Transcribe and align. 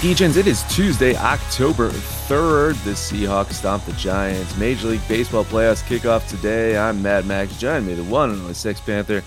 Hey, 0.00 0.12
it 0.12 0.46
is 0.46 0.62
Tuesday, 0.72 1.16
October 1.16 1.90
3rd. 1.90 2.84
The 2.84 2.92
Seahawks 2.92 3.54
stomp 3.54 3.84
the 3.84 3.92
Giants. 3.94 4.56
Major 4.56 4.86
League 4.86 5.08
Baseball 5.08 5.44
playoffs 5.44 5.84
kick 5.88 6.06
off 6.06 6.28
today. 6.28 6.78
I'm 6.78 7.02
Mad 7.02 7.26
Max. 7.26 7.58
Join 7.58 7.84
me, 7.84 7.94
the 7.94 8.04
one 8.04 8.30
and 8.30 8.40
only 8.40 8.54
Sex 8.54 8.80
Panther. 8.80 9.24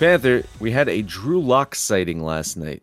Panther, 0.00 0.42
we 0.58 0.72
had 0.72 0.88
a 0.88 1.02
Drew 1.02 1.40
Lock 1.40 1.76
sighting 1.76 2.20
last 2.20 2.56
night. 2.56 2.82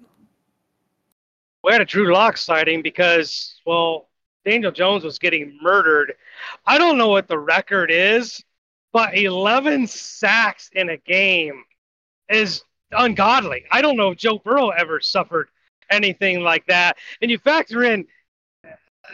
We 1.61 1.73
had 1.73 1.81
a 1.81 1.85
Drew 1.85 2.13
Lock 2.13 2.37
sighting 2.37 2.81
because, 2.81 3.59
well, 3.65 4.07
Daniel 4.45 4.71
Jones 4.71 5.03
was 5.03 5.19
getting 5.19 5.59
murdered. 5.61 6.13
I 6.65 6.77
don't 6.77 6.97
know 6.97 7.09
what 7.09 7.27
the 7.27 7.37
record 7.37 7.91
is, 7.91 8.41
but 8.93 9.17
11 9.17 9.87
sacks 9.87 10.69
in 10.71 10.87
a 10.87 10.95
game 10.95 11.65
is 12.29 12.63
ungodly. 12.93 13.65
I 13.71 13.81
don't 13.81 13.97
know 13.97 14.11
if 14.11 14.17
Joe 14.17 14.37
Burrow 14.37 14.69
ever 14.69 15.01
suffered 15.01 15.49
anything 15.89 16.41
like 16.41 16.65
that. 16.67 16.97
And 17.21 17.29
you 17.29 17.37
factor 17.37 17.83
in 17.83 18.05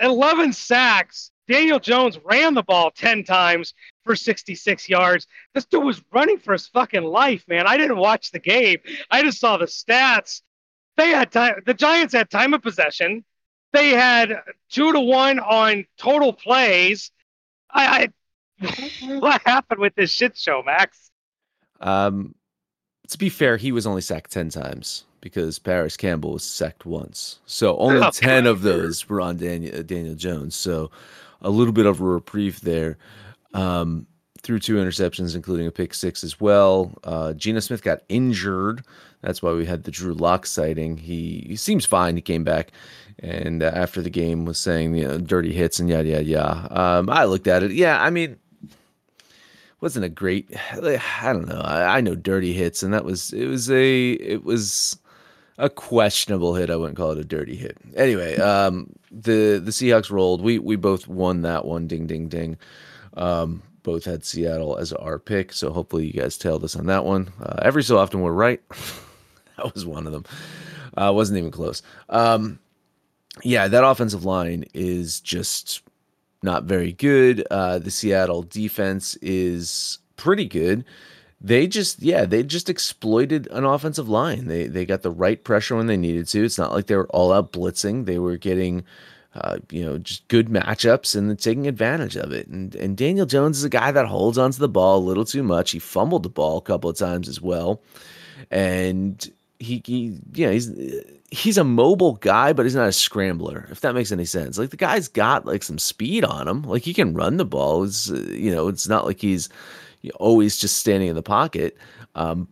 11 0.01 0.53
sacks. 0.53 1.31
Daniel 1.47 1.79
Jones 1.79 2.17
ran 2.23 2.55
the 2.55 2.63
ball 2.63 2.89
10 2.91 3.23
times 3.23 3.73
for 4.03 4.15
66 4.15 4.89
yards. 4.89 5.27
This 5.53 5.65
dude 5.65 5.83
was 5.83 6.01
running 6.11 6.39
for 6.39 6.53
his 6.53 6.67
fucking 6.67 7.03
life, 7.03 7.45
man. 7.47 7.67
I 7.67 7.77
didn't 7.77 7.97
watch 7.97 8.31
the 8.31 8.39
game. 8.39 8.79
I 9.11 9.21
just 9.21 9.39
saw 9.39 9.57
the 9.57 9.65
stats. 9.65 10.41
They 10.97 11.09
had 11.09 11.31
time. 11.31 11.61
The 11.65 11.73
Giants 11.73 12.13
had 12.13 12.29
time 12.29 12.53
of 12.53 12.61
possession. 12.61 13.23
They 13.73 13.89
had 13.89 14.41
two 14.69 14.91
to 14.91 14.99
one 14.99 15.39
on 15.39 15.85
total 15.97 16.33
plays. 16.33 17.11
I, 17.69 18.09
I 18.61 18.69
what 19.19 19.41
happened 19.45 19.81
with 19.81 19.93
this 19.95 20.11
shit 20.11 20.37
show, 20.37 20.63
Max? 20.65 21.11
Um, 21.81 22.33
to 23.09 23.17
be 23.17 23.29
fair, 23.29 23.57
he 23.57 23.71
was 23.71 23.85
only 23.85 24.01
sacked 24.01 24.31
10 24.31 24.49
times 24.49 25.03
because 25.25 25.57
Parris 25.57 25.97
Campbell 25.97 26.33
was 26.33 26.43
sacked 26.43 26.85
once. 26.85 27.39
So 27.47 27.75
only 27.77 27.99
oh, 27.99 28.11
10 28.11 28.45
of 28.45 28.61
those 28.61 29.09
were 29.09 29.19
on 29.19 29.37
Daniel, 29.37 29.75
uh, 29.75 29.81
Daniel 29.81 30.13
Jones. 30.13 30.53
So 30.53 30.91
a 31.41 31.49
little 31.49 31.73
bit 31.73 31.87
of 31.87 31.99
a 31.99 32.03
reprieve 32.03 32.61
there. 32.61 32.99
Um, 33.55 34.05
threw 34.43 34.59
two 34.59 34.75
interceptions, 34.75 35.33
including 35.35 35.65
a 35.65 35.71
pick 35.71 35.95
six 35.95 36.23
as 36.23 36.39
well. 36.39 36.93
Uh, 37.03 37.33
Geno 37.33 37.59
Smith 37.59 37.81
got 37.81 38.01
injured. 38.07 38.85
That's 39.21 39.41
why 39.41 39.51
we 39.53 39.65
had 39.65 39.85
the 39.85 39.89
Drew 39.89 40.13
Lock 40.13 40.45
sighting. 40.45 40.95
He, 40.95 41.43
he 41.47 41.55
seems 41.55 41.85
fine. 41.85 42.15
He 42.15 42.21
came 42.21 42.43
back 42.43 42.71
and 43.17 43.63
uh, 43.63 43.71
after 43.73 44.03
the 44.03 44.11
game 44.11 44.45
was 44.45 44.59
saying, 44.59 44.93
you 44.93 45.07
know, 45.07 45.17
dirty 45.17 45.53
hits 45.53 45.79
and 45.79 45.89
yada, 45.89 46.07
yada, 46.07 46.23
yada. 46.23 46.79
Um, 46.79 47.09
I 47.09 47.25
looked 47.25 47.47
at 47.47 47.63
it. 47.63 47.71
Yeah, 47.71 47.99
I 47.99 48.11
mean, 48.11 48.37
wasn't 49.81 50.05
a 50.05 50.09
great, 50.09 50.55
I 50.71 51.33
don't 51.33 51.47
know. 51.47 51.61
I, 51.61 51.97
I 51.97 52.01
know 52.01 52.13
dirty 52.13 52.53
hits 52.53 52.83
and 52.83 52.93
that 52.93 53.05
was, 53.05 53.33
it 53.33 53.47
was 53.47 53.71
a, 53.71 54.11
it 54.11 54.43
was, 54.43 54.99
a 55.57 55.69
questionable 55.69 56.55
hit. 56.55 56.69
I 56.69 56.75
wouldn't 56.75 56.97
call 56.97 57.11
it 57.11 57.17
a 57.17 57.23
dirty 57.23 57.55
hit. 57.55 57.77
Anyway, 57.95 58.37
um, 58.37 58.91
the 59.11 59.61
the 59.63 59.71
Seahawks 59.71 60.11
rolled. 60.11 60.41
We 60.41 60.59
we 60.59 60.75
both 60.75 61.07
won 61.07 61.41
that 61.43 61.65
one. 61.65 61.87
Ding 61.87 62.07
ding 62.07 62.27
ding. 62.27 62.57
Um, 63.15 63.61
both 63.83 64.03
had 64.03 64.25
Seattle 64.25 64.77
as 64.77 64.91
our 64.93 65.19
pick, 65.19 65.53
so 65.53 65.71
hopefully 65.71 66.07
you 66.07 66.13
guys 66.13 66.37
tailed 66.37 66.63
us 66.63 66.75
on 66.75 66.87
that 66.87 67.05
one. 67.05 67.31
Uh, 67.41 67.59
every 67.61 67.83
so 67.83 67.97
often 67.97 68.21
we're 68.21 68.31
right. 68.31 68.61
that 69.57 69.73
was 69.73 69.85
one 69.85 70.07
of 70.07 70.11
them. 70.11 70.25
Uh, 70.97 71.11
wasn't 71.13 71.37
even 71.37 71.51
close. 71.51 71.81
Um, 72.09 72.59
yeah, 73.43 73.67
that 73.67 73.85
offensive 73.85 74.25
line 74.25 74.65
is 74.73 75.19
just 75.21 75.81
not 76.41 76.63
very 76.63 76.93
good. 76.93 77.45
Uh, 77.51 77.79
the 77.79 77.91
Seattle 77.91 78.43
defense 78.43 79.15
is 79.21 79.99
pretty 80.15 80.45
good 80.45 80.83
they 81.45 81.67
just 81.67 82.01
yeah 82.01 82.25
they 82.25 82.41
just 82.41 82.71
exploited 82.71 83.47
an 83.51 83.65
offensive 83.65 84.09
line. 84.09 84.47
They 84.47 84.65
they 84.65 84.83
got 84.83 85.03
the 85.03 85.11
right 85.11 85.41
pressure 85.43 85.75
when 85.75 85.85
they 85.85 85.95
needed 85.95 86.27
to. 86.29 86.43
It's 86.43 86.57
not 86.57 86.71
like 86.71 86.87
they 86.87 86.95
were 86.95 87.07
all 87.09 87.31
out 87.31 87.51
blitzing. 87.51 88.05
They 88.05 88.17
were 88.17 88.35
getting 88.35 88.83
uh, 89.35 89.59
you 89.69 89.85
know 89.85 89.99
just 89.99 90.27
good 90.27 90.47
matchups 90.47 91.15
and 91.15 91.37
taking 91.37 91.67
advantage 91.67 92.15
of 92.17 92.31
it. 92.31 92.47
And 92.47 92.73
and 92.73 92.97
Daniel 92.97 93.27
Jones 93.27 93.59
is 93.59 93.63
a 93.63 93.69
guy 93.69 93.91
that 93.91 94.07
holds 94.07 94.39
onto 94.39 94.57
the 94.57 94.67
ball 94.67 94.97
a 94.97 95.05
little 95.05 95.23
too 95.23 95.43
much. 95.43 95.69
He 95.69 95.77
fumbled 95.77 96.23
the 96.23 96.29
ball 96.29 96.57
a 96.57 96.61
couple 96.61 96.89
of 96.89 96.97
times 96.97 97.29
as 97.29 97.39
well. 97.39 97.79
And 98.49 99.31
he, 99.59 99.83
he 99.85 100.17
you 100.33 100.47
know 100.47 100.51
he's 100.51 100.71
he's 101.29 101.57
a 101.57 101.63
mobile 101.63 102.13
guy 102.15 102.53
but 102.53 102.65
he's 102.65 102.75
not 102.75 102.87
a 102.87 102.91
scrambler 102.91 103.67
if 103.69 103.81
that 103.81 103.93
makes 103.93 104.11
any 104.11 104.25
sense. 104.25 104.57
Like 104.57 104.71
the 104.71 104.77
guy's 104.77 105.07
got 105.07 105.45
like 105.45 105.61
some 105.61 105.77
speed 105.77 106.25
on 106.25 106.47
him. 106.47 106.63
Like 106.63 106.81
he 106.81 106.93
can 106.95 107.13
run 107.13 107.37
the 107.37 107.45
ball. 107.45 107.83
It's 107.83 108.09
you 108.09 108.49
know 108.49 108.67
it's 108.67 108.87
not 108.87 109.05
like 109.05 109.21
he's 109.21 109.47
always 110.11 110.57
just 110.57 110.77
standing 110.77 111.09
in 111.09 111.15
the 111.15 111.23
pocket. 111.23 111.77
Um, 112.15 112.47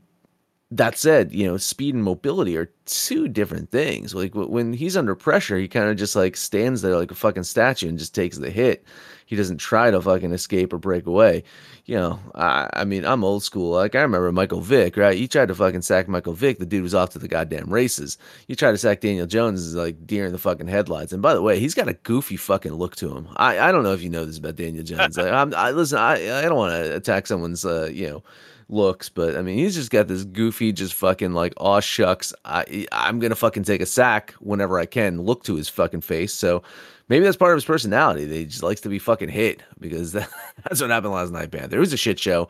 that 0.72 0.97
said, 0.97 1.31
you 1.31 1.46
know, 1.46 1.58
speed 1.58 1.94
and 1.94 2.03
mobility 2.03 2.58
are 2.58 2.72
two 2.86 3.28
different 3.28 3.69
things. 3.69 4.16
Like 4.16 4.34
when 4.34 4.74
he's 4.74 4.97
under 4.97 5.16
pressure, 5.16 5.58
he 5.58 5.68
kind 5.68 5.90
of 5.90 5.97
just 5.97 6.16
like 6.16 6.36
stands 6.36 6.81
there 6.81 6.97
like 6.97 7.12
a 7.12 7.16
fucking 7.16 7.44
statue 7.44 7.90
and 7.90 8.00
just 8.00 8.16
takes 8.16 8.38
the 8.38 8.50
hit. 8.50 8.84
He 9.26 9.36
doesn't 9.36 9.58
try 9.58 9.92
to 9.92 10.02
fucking 10.02 10.32
escape 10.32 10.74
or 10.74 10.78
break 10.78 11.06
away. 11.06 11.44
You 11.86 11.96
know, 11.96 12.20
I, 12.36 12.70
I 12.74 12.86
mean, 12.86 13.06
I'm 13.06 13.24
old 13.24 13.44
school. 13.44 13.72
Like 13.72 13.96
I 13.96 14.02
remember 14.02 14.32
Michael 14.32 14.62
Vick, 14.62 14.96
right? 14.98 15.18
You 15.18 15.28
tried 15.28 15.50
to 15.50 15.56
fucking 15.56 15.82
sack 15.82 16.08
Michael 16.08 16.34
Vick, 16.34 16.60
the 16.60 16.66
dude 16.66 16.84
was 16.84 16.96
off 16.96 17.10
to 17.12 17.20
the 17.20 17.28
goddamn 17.28 17.72
races. 17.72 18.18
You 18.48 18.56
try 18.56 18.72
to 18.72 18.78
sack 18.78 19.02
Daniel 19.02 19.28
Jones, 19.28 19.62
is 19.62 19.76
like 19.76 20.06
deer 20.06 20.26
in 20.26 20.32
the 20.32 20.38
fucking 20.38 20.68
headlights. 20.68 21.14
And 21.14 21.22
by 21.22 21.34
the 21.34 21.42
way, 21.42 21.60
he's 21.60 21.74
got 21.74 21.90
a 21.90 21.94
goofy 21.94 22.38
fucking 22.38 22.74
look 22.74 22.96
to 22.98 23.16
him. 23.16 23.28
I, 23.36 23.60
I 23.60 23.72
don't 23.72 23.84
know 23.84 23.94
if 23.94 24.02
you 24.02 24.10
know 24.10 24.26
this 24.26 24.38
about 24.38 24.56
Daniel 24.56 24.84
Jones. 24.84 25.18
like, 25.18 25.32
I'm, 25.32 25.54
I 25.56 25.72
listen. 25.72 25.98
I 25.98 26.40
I 26.40 26.42
don't 26.44 26.56
want 26.56 26.74
to 26.74 26.96
attack 26.96 27.28
someone's 27.28 27.66
uh, 27.66 27.90
you 27.92 28.10
know 28.10 28.24
looks, 28.69 29.10
but 29.10 29.38
I 29.38 29.42
mean, 29.42 29.58
he's 29.58 29.76
just 29.76 29.92
got 29.92 30.08
this 30.08 30.24
goofy, 30.24 30.72
just 30.72 30.94
fucking 30.94 31.34
like, 31.34 31.54
aw 31.58 31.80
shucks, 31.80 32.34
I 32.46 32.88
I'm 32.92 33.19
gonna 33.19 33.36
fucking 33.36 33.64
take 33.64 33.81
a 33.81 33.86
sack 33.86 34.34
whenever 34.40 34.80
I 34.80 34.86
can. 34.86 35.22
Look 35.22 35.44
to 35.46 35.56
his 35.56 35.69
fucking 35.69 36.02
face. 36.02 36.34
So 36.34 36.64
maybe 37.10 37.26
that's 37.26 37.38
part 37.38 37.52
of 37.52 37.58
his 37.58 37.66
personality. 37.66 38.26
That 38.26 38.36
he 38.36 38.46
just 38.46 38.64
likes 38.64 38.82
to 38.82 38.90
be 38.90 39.00
fucking 39.00 39.30
hit 39.30 39.62
because 39.80 40.12
that's 40.14 40.82
what 40.82 40.90
happened 40.90 41.14
last 41.14 41.32
night, 41.32 41.52
Panther. 41.52 41.78
It 41.78 41.80
was 41.80 41.94
a 41.94 41.98
shit 41.98 42.20
show. 42.20 42.50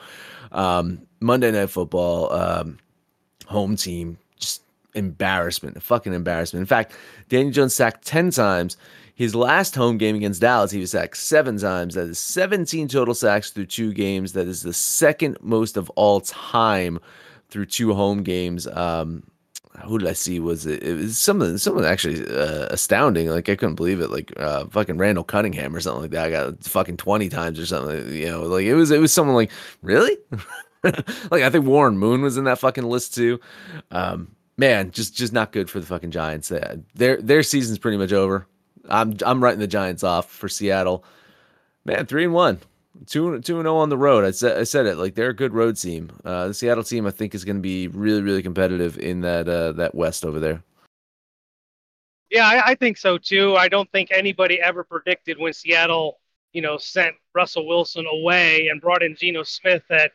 Um, 0.52 1.02
Monday 1.20 1.52
Night 1.52 1.70
Football, 1.70 2.32
um, 2.34 2.78
home 3.48 3.76
team, 3.76 4.18
just 4.40 4.62
embarrassment, 4.94 5.82
fucking 5.82 6.14
embarrassment. 6.14 6.62
In 6.62 6.68
fact, 6.68 6.94
Daniel 7.30 7.52
Jones 7.52 7.74
sacked 7.74 8.06
ten 8.06 8.32
times. 8.32 8.78
His 9.16 9.36
last 9.36 9.76
home 9.76 10.00
game 10.00 10.16
against 10.16 10.42
Dallas, 10.42 10.72
he 10.72 10.80
was 10.80 10.92
sacked 10.92 11.18
seven 11.18 11.58
times. 11.60 11.94
That 11.94 12.10
is 12.10 12.18
17 12.18 12.88
total 12.88 13.14
sacks 13.14 13.52
through 13.52 13.68
two 13.68 13.94
games. 13.94 14.34
That 14.34 14.48
is 14.48 14.64
the 14.64 14.74
second 14.74 15.38
most 15.40 15.78
of 15.78 15.92
all 15.92 16.22
time 16.22 17.00
through 17.50 17.68
two 17.68 17.94
home 17.94 18.24
games. 18.24 18.66
Um, 18.66 19.24
who 19.82 19.98
did 19.98 20.08
I 20.08 20.14
see? 20.14 20.40
Was 20.40 20.66
it? 20.66 20.84
It 20.84 20.94
was 20.96 21.18
someone, 21.18 21.58
someone 21.58 21.86
actually 21.86 22.26
uh, 22.28 22.68
astounding. 22.70 23.28
Like 23.28 23.50
I 23.50 23.56
couldn't 23.56 23.76
believe 23.76 24.02
it. 24.02 24.12
Like 24.12 24.32
uh, 24.38 24.66
fucking 24.68 24.98
Randall 24.98 25.24
Cunningham 25.24 25.76
or 25.76 25.80
something 25.80 26.04
like 26.04 26.12
that. 26.12 26.26
I 26.28 26.30
got 26.30 26.64
fucking 26.64 26.98
twenty 26.98 27.30
times 27.30 27.60
or 27.60 27.66
something. 27.66 28.14
You 28.14 28.28
know, 28.28 28.44
like 28.44 28.66
it 28.66 28.76
was 28.76 28.92
it 28.92 29.00
was 29.00 29.14
someone 29.14 29.36
like 29.36 29.52
really. 29.82 30.18
like 30.84 31.44
I 31.44 31.50
think 31.50 31.66
Warren 31.66 31.98
Moon 31.98 32.22
was 32.22 32.38
in 32.38 32.44
that 32.44 32.60
fucking 32.60 32.84
list 32.84 33.16
too. 33.16 33.40
Um, 33.92 34.36
man, 34.58 34.92
just 34.92 35.16
just 35.16 35.34
not 35.34 35.52
good 35.52 35.70
for 35.70 35.80
the 35.80 35.86
fucking 35.86 36.12
Giants. 36.12 36.52
Their 36.96 37.22
their 37.22 37.44
season's 37.44 37.80
pretty 37.80 37.98
much 37.98 38.14
over. 38.14 38.48
I'm 38.90 39.18
I'm 39.26 39.44
writing 39.44 39.60
the 39.60 39.68
Giants 39.68 40.04
off 40.04 40.30
for 40.30 40.50
Seattle. 40.50 41.04
Man, 41.86 42.06
three 42.06 42.26
and 42.26 42.34
one. 42.34 42.60
Two 43.08 43.42
two 43.42 43.58
and 43.58 43.66
zero 43.66 43.76
oh 43.76 43.78
on 43.78 43.90
the 43.90 43.98
road. 43.98 44.24
I 44.24 44.32
said 44.32 44.58
I 44.58 44.64
said 44.64 44.86
it 44.86 44.98
like 44.98 45.16
they're 45.16 45.30
a 45.30 45.36
good 45.36 45.54
road 45.54 45.78
team. 45.78 46.12
Uh, 46.24 46.50
the 46.50 46.54
Seattle 46.54 46.84
team 46.84 47.08
I 47.08 47.12
think 47.12 47.34
is 47.34 47.44
going 47.44 47.56
to 47.56 47.62
be 47.62 47.88
really 47.88 48.22
really 48.22 48.44
competitive 48.44 49.00
in 49.00 49.22
that 49.22 49.50
uh, 49.50 49.72
that 49.74 49.96
West 49.96 50.24
over 50.24 50.40
there. 50.40 50.62
Yeah, 52.30 52.48
I, 52.48 52.72
I, 52.72 52.76
think 52.76 52.98
so 52.98 53.18
too. 53.18 53.56
I 53.56 53.68
don't 53.68 53.92
think 53.92 54.10
anybody 54.12 54.60
ever 54.60 54.84
predicted 54.84 55.38
when 55.38 55.54
Seattle, 55.54 56.20
you 56.52 56.64
know, 56.64 56.78
sent 56.78 57.16
Russell 57.36 57.68
Wilson 57.68 58.06
away 58.12 58.70
and 58.70 58.82
brought 58.82 59.04
in 59.04 59.16
Geno 59.16 59.44
Smith 59.44 59.84
that 59.90 60.12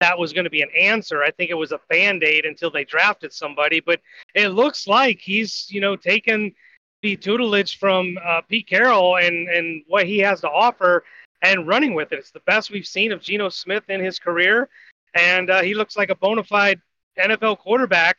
that 0.00 0.18
was 0.18 0.32
going 0.32 0.44
to 0.44 0.50
be 0.50 0.62
an 0.62 0.70
answer. 0.78 1.22
I 1.22 1.30
think 1.30 1.50
it 1.50 1.54
was 1.54 1.72
a 1.72 1.80
band 1.90 2.24
aid 2.24 2.44
until 2.44 2.70
they 2.70 2.84
drafted 2.84 3.32
somebody. 3.32 3.80
But 3.80 4.00
it 4.34 4.48
looks 4.48 4.86
like 4.86 5.18
he's, 5.20 5.66
you 5.68 5.80
know, 5.80 5.96
taken 5.96 6.52
the 7.02 7.16
tutelage 7.16 7.78
from 7.78 8.18
uh, 8.24 8.40
Pete 8.48 8.66
Carroll 8.66 9.16
and 9.16 9.48
and 9.48 9.82
what 9.88 10.06
he 10.06 10.18
has 10.18 10.40
to 10.42 10.50
offer 10.50 11.04
and 11.42 11.66
running 11.68 11.94
with 11.94 12.12
it. 12.12 12.18
It's 12.18 12.30
the 12.30 12.40
best 12.40 12.70
we've 12.70 12.86
seen 12.86 13.12
of 13.12 13.20
Geno 13.20 13.48
Smith 13.48 13.84
in 13.88 14.00
his 14.00 14.18
career, 14.18 14.68
and 15.14 15.50
uh, 15.50 15.62
he 15.62 15.74
looks 15.74 15.96
like 15.96 16.10
a 16.10 16.14
bona 16.14 16.44
fide 16.44 16.80
NFL 17.18 17.58
quarterback. 17.58 18.18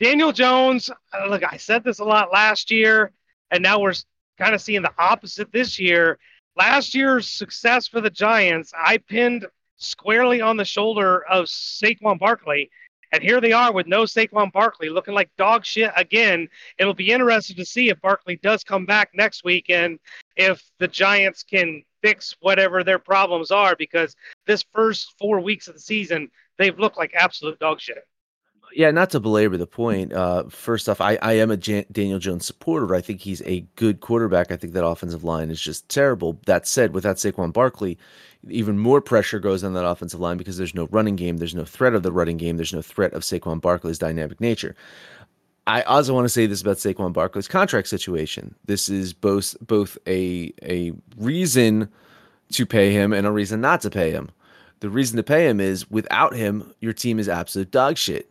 Daniel 0.00 0.32
Jones, 0.32 0.90
uh, 0.90 1.26
look, 1.28 1.42
I 1.50 1.56
said 1.56 1.82
this 1.82 2.00
a 2.00 2.04
lot 2.04 2.32
last 2.32 2.70
year, 2.70 3.12
and 3.50 3.62
now 3.62 3.80
we're 3.80 3.94
kind 4.38 4.54
of 4.54 4.60
seeing 4.60 4.82
the 4.82 4.92
opposite 4.98 5.50
this 5.52 5.78
year. 5.78 6.18
Last 6.56 6.94
year's 6.94 7.28
success 7.28 7.86
for 7.88 8.00
the 8.00 8.10
Giants, 8.10 8.72
I 8.76 8.98
pinned 8.98 9.46
squarely 9.76 10.40
on 10.40 10.56
the 10.56 10.64
shoulder 10.64 11.24
of 11.26 11.46
Saquon 11.46 12.18
Barkley. 12.18 12.70
And 13.12 13.22
here 13.22 13.40
they 13.40 13.52
are 13.52 13.72
with 13.72 13.86
no 13.86 14.02
Saquon 14.02 14.52
Barkley 14.52 14.88
looking 14.88 15.14
like 15.14 15.30
dog 15.38 15.64
shit 15.64 15.92
again. 15.96 16.48
It'll 16.78 16.94
be 16.94 17.12
interesting 17.12 17.56
to 17.56 17.64
see 17.64 17.88
if 17.88 18.00
Barkley 18.00 18.36
does 18.42 18.64
come 18.64 18.84
back 18.84 19.10
next 19.14 19.44
week 19.44 19.70
and 19.70 19.98
if 20.36 20.62
the 20.78 20.88
Giants 20.88 21.42
can 21.42 21.82
fix 22.06 22.36
whatever 22.40 22.84
their 22.84 22.98
problems 22.98 23.50
are 23.50 23.74
because 23.76 24.14
this 24.46 24.64
first 24.74 25.14
four 25.18 25.40
weeks 25.40 25.66
of 25.66 25.74
the 25.74 25.80
season, 25.80 26.30
they've 26.56 26.78
looked 26.78 26.96
like 26.96 27.12
absolute 27.14 27.58
dog 27.58 27.80
shit. 27.80 28.06
Yeah, 28.72 28.90
not 28.90 29.10
to 29.10 29.20
belabor 29.20 29.56
the 29.56 29.66
point. 29.66 30.12
Uh, 30.12 30.44
first 30.48 30.88
off, 30.88 31.00
I, 31.00 31.16
I 31.22 31.34
am 31.34 31.50
a 31.50 31.56
Jan- 31.56 31.86
Daniel 31.90 32.18
Jones 32.18 32.44
supporter. 32.44 32.94
I 32.94 33.00
think 33.00 33.20
he's 33.20 33.40
a 33.42 33.60
good 33.76 34.00
quarterback. 34.00 34.52
I 34.52 34.56
think 34.56 34.74
that 34.74 34.84
offensive 34.84 35.24
line 35.24 35.50
is 35.50 35.60
just 35.60 35.88
terrible. 35.88 36.40
That 36.46 36.66
said, 36.66 36.92
without 36.92 37.16
Saquon 37.16 37.52
Barkley, 37.52 37.96
even 38.48 38.78
more 38.78 39.00
pressure 39.00 39.38
goes 39.38 39.64
on 39.64 39.74
that 39.74 39.86
offensive 39.86 40.20
line 40.20 40.36
because 40.36 40.58
there's 40.58 40.74
no 40.74 40.88
running 40.90 41.16
game. 41.16 41.38
There's 41.38 41.54
no 41.54 41.64
threat 41.64 41.94
of 41.94 42.02
the 42.02 42.12
running 42.12 42.36
game. 42.36 42.56
There's 42.56 42.74
no 42.74 42.82
threat 42.82 43.14
of 43.14 43.22
Saquon 43.22 43.60
Barkley's 43.60 43.98
dynamic 43.98 44.40
nature. 44.40 44.76
I 45.66 45.82
also 45.82 46.14
want 46.14 46.24
to 46.26 46.28
say 46.28 46.46
this 46.46 46.60
about 46.60 46.76
Saquon 46.76 47.12
Barkley's 47.12 47.48
contract 47.48 47.88
situation. 47.88 48.54
This 48.66 48.88
is 48.88 49.12
both 49.12 49.56
both 49.60 49.98
a 50.06 50.52
a 50.62 50.92
reason 51.16 51.88
to 52.52 52.66
pay 52.66 52.92
him 52.92 53.12
and 53.12 53.26
a 53.26 53.32
reason 53.32 53.60
not 53.60 53.80
to 53.80 53.90
pay 53.90 54.10
him. 54.10 54.30
The 54.80 54.90
reason 54.90 55.16
to 55.16 55.22
pay 55.22 55.48
him 55.48 55.60
is 55.60 55.90
without 55.90 56.34
him, 56.34 56.72
your 56.80 56.92
team 56.92 57.18
is 57.18 57.28
absolute 57.28 57.70
dog 57.70 57.96
shit. 57.96 58.30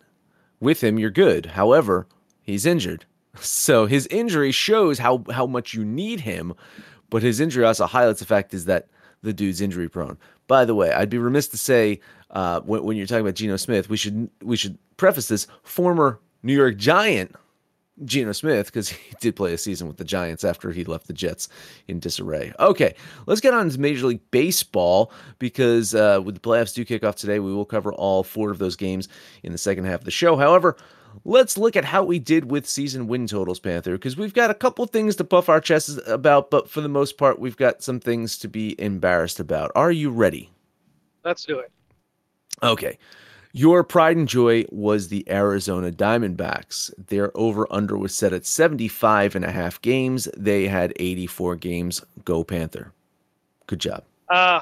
With 0.59 0.81
him, 0.81 0.97
you're 0.97 1.09
good. 1.09 1.47
However, 1.47 2.07
he's 2.41 2.65
injured. 2.65 3.05
So 3.41 3.85
his 3.85 4.07
injury 4.07 4.53
shows 4.53 4.97
how 4.97 5.25
how 5.29 5.45
much 5.45 5.73
you 5.73 5.83
need 5.83 6.21
him, 6.21 6.53
but 7.09 7.21
his 7.21 7.41
injury 7.41 7.65
also 7.65 7.85
highlights 7.85 8.21
the 8.21 8.25
fact 8.25 8.53
is 8.53 8.63
that 8.63 8.87
the 9.23 9.33
dude's 9.33 9.59
injury 9.59 9.89
prone. 9.89 10.17
By 10.47 10.63
the 10.63 10.73
way, 10.73 10.89
I'd 10.93 11.09
be 11.09 11.17
remiss 11.17 11.49
to 11.49 11.57
say 11.57 11.99
uh, 12.31 12.61
when, 12.61 12.83
when 12.85 12.95
you're 12.95 13.07
talking 13.07 13.25
about 13.25 13.35
Geno 13.35 13.57
Smith, 13.57 13.89
we 13.89 13.97
should 13.97 14.29
we 14.41 14.55
should 14.55 14.77
preface 14.95 15.27
this 15.27 15.47
former 15.63 16.21
New 16.45 16.53
York 16.53 16.77
Giant 16.77 17.35
Geno 18.03 18.31
Smith 18.33 18.67
because 18.67 18.89
he 18.89 19.15
did 19.19 19.35
play 19.35 19.51
a 19.53 19.57
season 19.57 19.87
with 19.87 19.97
the 19.97 20.03
Giants 20.03 20.43
after 20.43 20.71
he 20.71 20.83
left 20.83 21.07
the 21.07 21.13
Jets 21.13 21.49
in 21.87 21.99
disarray. 21.99 22.53
Okay, 22.59 22.93
let's 23.25 23.41
get 23.41 23.55
on 23.55 23.67
to 23.67 23.79
Major 23.79 24.05
League 24.05 24.21
Baseball 24.29 25.11
because 25.39 25.95
uh, 25.95 26.21
with 26.23 26.35
the 26.35 26.41
playoffs 26.41 26.75
do 26.75 26.85
kick 26.85 27.03
off 27.03 27.15
today, 27.15 27.39
we 27.39 27.51
will 27.53 27.65
cover 27.65 27.91
all 27.93 28.23
four 28.23 28.51
of 28.51 28.59
those 28.59 28.75
games 28.75 29.09
in 29.41 29.51
the 29.51 29.57
second 29.57 29.85
half 29.85 30.01
of 30.01 30.05
the 30.05 30.11
show. 30.11 30.37
However, 30.37 30.77
let's 31.23 31.57
look 31.57 31.75
at 31.75 31.83
how 31.83 32.03
we 32.03 32.19
did 32.19 32.51
with 32.51 32.69
season 32.69 33.07
win 33.07 33.25
totals, 33.25 33.59
Panther, 33.59 33.93
because 33.93 34.15
we've 34.15 34.33
got 34.33 34.51
a 34.51 34.55
couple 34.55 34.85
things 34.85 35.15
to 35.15 35.23
puff 35.23 35.49
our 35.49 35.59
chests 35.59 35.97
about, 36.05 36.51
but 36.51 36.69
for 36.69 36.81
the 36.81 36.89
most 36.89 37.17
part, 37.17 37.39
we've 37.39 37.57
got 37.57 37.81
some 37.81 37.99
things 37.99 38.37
to 38.37 38.47
be 38.47 38.79
embarrassed 38.79 39.39
about. 39.39 39.71
Are 39.73 39.91
you 39.91 40.11
ready? 40.11 40.51
Let's 41.23 41.43
do 41.43 41.57
it. 41.57 41.71
Okay. 42.61 42.99
Your 43.57 43.85
pride 43.85 44.17
and 44.17 44.27
joy 44.27 44.65
was 44.69 45.07
the 45.07 45.23
Arizona 45.29 45.89
Diamondbacks. 45.89 46.91
Their 47.07 47.31
over 47.37 47.65
under 47.71 47.97
was 47.97 48.13
set 48.13 48.33
at 48.33 48.45
75 48.45 49.33
and 49.33 49.45
a 49.45 49.51
half 49.51 49.81
games. 49.81 50.27
They 50.35 50.67
had 50.67 50.91
84 50.97 51.55
games. 51.55 52.03
Go 52.25 52.43
Panther. 52.43 52.91
Good 53.67 53.79
job. 53.79 54.03
Uh 54.27 54.59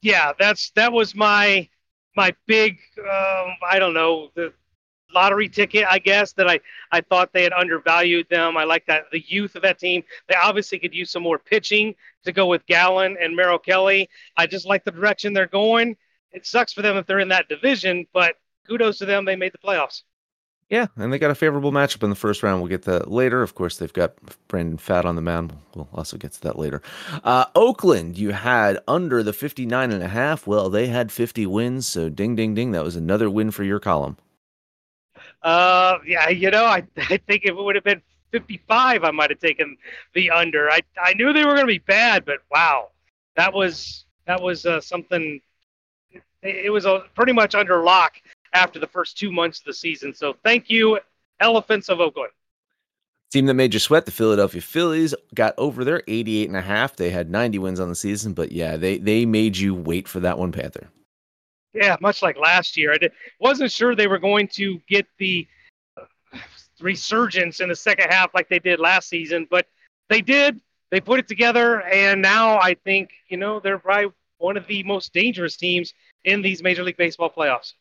yeah, 0.00 0.30
that's 0.38 0.70
that 0.76 0.92
was 0.92 1.16
my 1.16 1.68
my 2.14 2.32
big 2.46 2.78
um, 3.00 3.56
I 3.68 3.80
don't 3.80 3.94
know, 3.94 4.30
the 4.36 4.52
lottery 5.12 5.48
ticket, 5.48 5.84
I 5.90 5.98
guess, 5.98 6.32
that 6.34 6.48
I, 6.48 6.60
I 6.92 7.00
thought 7.00 7.32
they 7.32 7.42
had 7.42 7.52
undervalued 7.52 8.28
them. 8.30 8.56
I 8.56 8.62
like 8.62 8.86
that 8.86 9.06
the 9.10 9.24
youth 9.26 9.56
of 9.56 9.62
that 9.62 9.80
team. 9.80 10.04
They 10.28 10.36
obviously 10.40 10.78
could 10.78 10.94
use 10.94 11.10
some 11.10 11.24
more 11.24 11.40
pitching 11.40 11.96
to 12.22 12.30
go 12.30 12.46
with 12.46 12.64
Gallen 12.66 13.16
and 13.20 13.34
Merrill 13.34 13.58
Kelly. 13.58 14.08
I 14.36 14.46
just 14.46 14.66
like 14.66 14.84
the 14.84 14.92
direction 14.92 15.32
they're 15.32 15.48
going 15.48 15.96
it 16.32 16.46
sucks 16.46 16.72
for 16.72 16.82
them 16.82 16.96
if 16.96 17.06
they're 17.06 17.20
in 17.20 17.28
that 17.28 17.48
division, 17.48 18.06
but 18.12 18.36
kudos 18.66 18.98
to 18.98 19.06
them. 19.06 19.24
They 19.24 19.36
made 19.36 19.52
the 19.52 19.58
playoffs. 19.58 20.02
Yeah, 20.68 20.86
and 20.96 21.12
they 21.12 21.18
got 21.18 21.32
a 21.32 21.34
favorable 21.34 21.72
matchup 21.72 22.04
in 22.04 22.10
the 22.10 22.16
first 22.16 22.44
round. 22.44 22.62
We'll 22.62 22.68
get 22.68 22.82
that 22.82 23.10
later. 23.10 23.42
Of 23.42 23.56
course, 23.56 23.76
they've 23.78 23.92
got 23.92 24.14
Brandon 24.46 24.78
Pfaadt 24.78 25.04
on 25.04 25.16
the 25.16 25.22
mound. 25.22 25.52
We'll 25.74 25.88
also 25.92 26.16
get 26.16 26.30
to 26.32 26.40
that 26.42 26.56
later. 26.56 26.80
Uh, 27.24 27.46
Oakland, 27.56 28.16
you 28.16 28.30
had 28.30 28.78
under 28.86 29.24
the 29.24 29.32
59 29.32 29.90
and 29.90 30.02
a 30.02 30.08
half. 30.08 30.46
Well, 30.46 30.70
they 30.70 30.86
had 30.86 31.10
50 31.10 31.44
wins, 31.46 31.88
so 31.88 32.08
ding, 32.08 32.36
ding, 32.36 32.54
ding. 32.54 32.70
That 32.70 32.84
was 32.84 32.94
another 32.94 33.28
win 33.28 33.50
for 33.50 33.64
your 33.64 33.80
column. 33.80 34.16
Uh, 35.42 35.98
yeah, 36.06 36.28
you 36.28 36.52
know, 36.52 36.64
I, 36.64 36.84
I 36.96 37.16
think 37.16 37.42
if 37.44 37.50
it 37.50 37.54
would 37.56 37.74
have 37.74 37.84
been 37.84 38.02
55, 38.30 39.02
I 39.02 39.10
might 39.10 39.30
have 39.30 39.40
taken 39.40 39.76
the 40.14 40.30
under. 40.30 40.70
I, 40.70 40.82
I 41.02 41.14
knew 41.14 41.32
they 41.32 41.44
were 41.44 41.54
going 41.54 41.66
to 41.66 41.72
be 41.72 41.78
bad, 41.78 42.24
but 42.24 42.38
wow, 42.48 42.90
that 43.34 43.52
was 43.52 44.04
that 44.26 44.40
was 44.40 44.66
uh, 44.66 44.80
something 44.80 45.40
it 46.42 46.72
was 46.72 46.86
a, 46.86 47.04
pretty 47.14 47.32
much 47.32 47.54
under 47.54 47.82
lock 47.82 48.14
after 48.52 48.78
the 48.78 48.86
first 48.86 49.18
two 49.18 49.30
months 49.30 49.60
of 49.60 49.66
the 49.66 49.74
season. 49.74 50.14
So 50.14 50.34
thank 50.44 50.70
you, 50.70 50.98
Elephants 51.38 51.88
of 51.88 52.00
Oakland. 52.00 52.32
Team 53.30 53.46
that 53.46 53.54
made 53.54 53.72
you 53.72 53.78
sweat, 53.78 54.06
the 54.06 54.10
Philadelphia 54.10 54.60
Phillies, 54.60 55.14
got 55.34 55.54
over 55.56 55.84
their 55.84 56.02
88 56.08 56.48
and 56.48 56.56
a 56.56 56.60
half. 56.60 56.96
They 56.96 57.10
had 57.10 57.30
90 57.30 57.58
wins 57.60 57.78
on 57.78 57.88
the 57.88 57.94
season, 57.94 58.32
but 58.32 58.50
yeah, 58.50 58.76
they 58.76 58.98
they 58.98 59.24
made 59.24 59.56
you 59.56 59.72
wait 59.72 60.08
for 60.08 60.18
that 60.20 60.36
one, 60.36 60.50
Panther. 60.50 60.88
Yeah, 61.72 61.96
much 62.00 62.22
like 62.22 62.36
last 62.36 62.76
year. 62.76 62.92
I 62.92 62.98
did, 62.98 63.12
wasn't 63.38 63.70
sure 63.70 63.94
they 63.94 64.08
were 64.08 64.18
going 64.18 64.48
to 64.54 64.80
get 64.88 65.06
the 65.18 65.46
resurgence 66.80 67.60
in 67.60 67.68
the 67.68 67.76
second 67.76 68.10
half 68.10 68.34
like 68.34 68.48
they 68.48 68.58
did 68.58 68.80
last 68.80 69.08
season, 69.08 69.46
but 69.48 69.66
they 70.08 70.20
did. 70.20 70.60
They 70.90 71.00
put 71.00 71.20
it 71.20 71.28
together, 71.28 71.82
and 71.82 72.20
now 72.20 72.58
I 72.58 72.74
think 72.74 73.10
you 73.28 73.36
know 73.36 73.60
they're 73.60 73.78
probably 73.78 74.10
one 74.38 74.56
of 74.56 74.66
the 74.66 74.82
most 74.82 75.12
dangerous 75.12 75.56
teams 75.56 75.94
in 76.24 76.42
these 76.42 76.62
Major 76.62 76.82
League 76.82 76.96
Baseball 76.96 77.30
playoffs. 77.30 77.74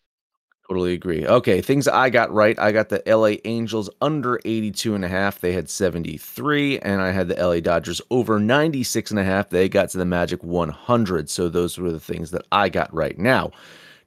Totally 0.70 0.94
agree. 0.94 1.26
Okay, 1.26 1.62
things 1.62 1.88
I 1.88 2.12
got 2.12 2.32
right. 2.32 2.58
I 2.60 2.72
got 2.72 2.90
the 2.90 3.02
LA 3.08 3.38
Angels 3.44 3.90
under 4.02 4.40
82 4.46 4.94
and 4.94 5.04
a 5.04 5.08
half. 5.08 5.42
They 5.42 5.52
had 5.52 5.68
73 5.68 6.78
and 6.80 7.02
I 7.02 7.10
had 7.10 7.28
the 7.28 7.44
LA 7.44 7.60
Dodgers 7.60 8.02
over 8.12 8.40
96 8.40 9.10
and 9.10 9.20
a 9.20 9.24
half. 9.24 9.50
They 9.50 9.68
got 9.68 9.90
to 9.90 9.98
the 9.98 10.06
Magic 10.06 10.44
100. 10.44 11.28
So 11.28 11.50
those 11.50 11.80
were 11.80 11.92
the 11.92 12.00
things 12.00 12.30
that 12.30 12.46
I 12.52 12.70
got 12.70 12.94
right. 12.94 13.18
Now, 13.18 13.50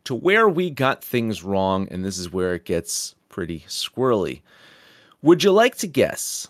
to 0.04 0.14
where 0.14 0.48
we 0.48 0.70
got 0.70 1.02
things 1.02 1.42
wrong 1.42 1.88
and 1.90 2.04
this 2.04 2.16
is 2.16 2.32
where 2.32 2.54
it 2.54 2.64
gets 2.64 3.16
pretty 3.28 3.64
squirrely. 3.66 4.42
Would 5.22 5.42
you 5.42 5.50
like 5.50 5.76
to 5.78 5.88
guess 5.88 6.46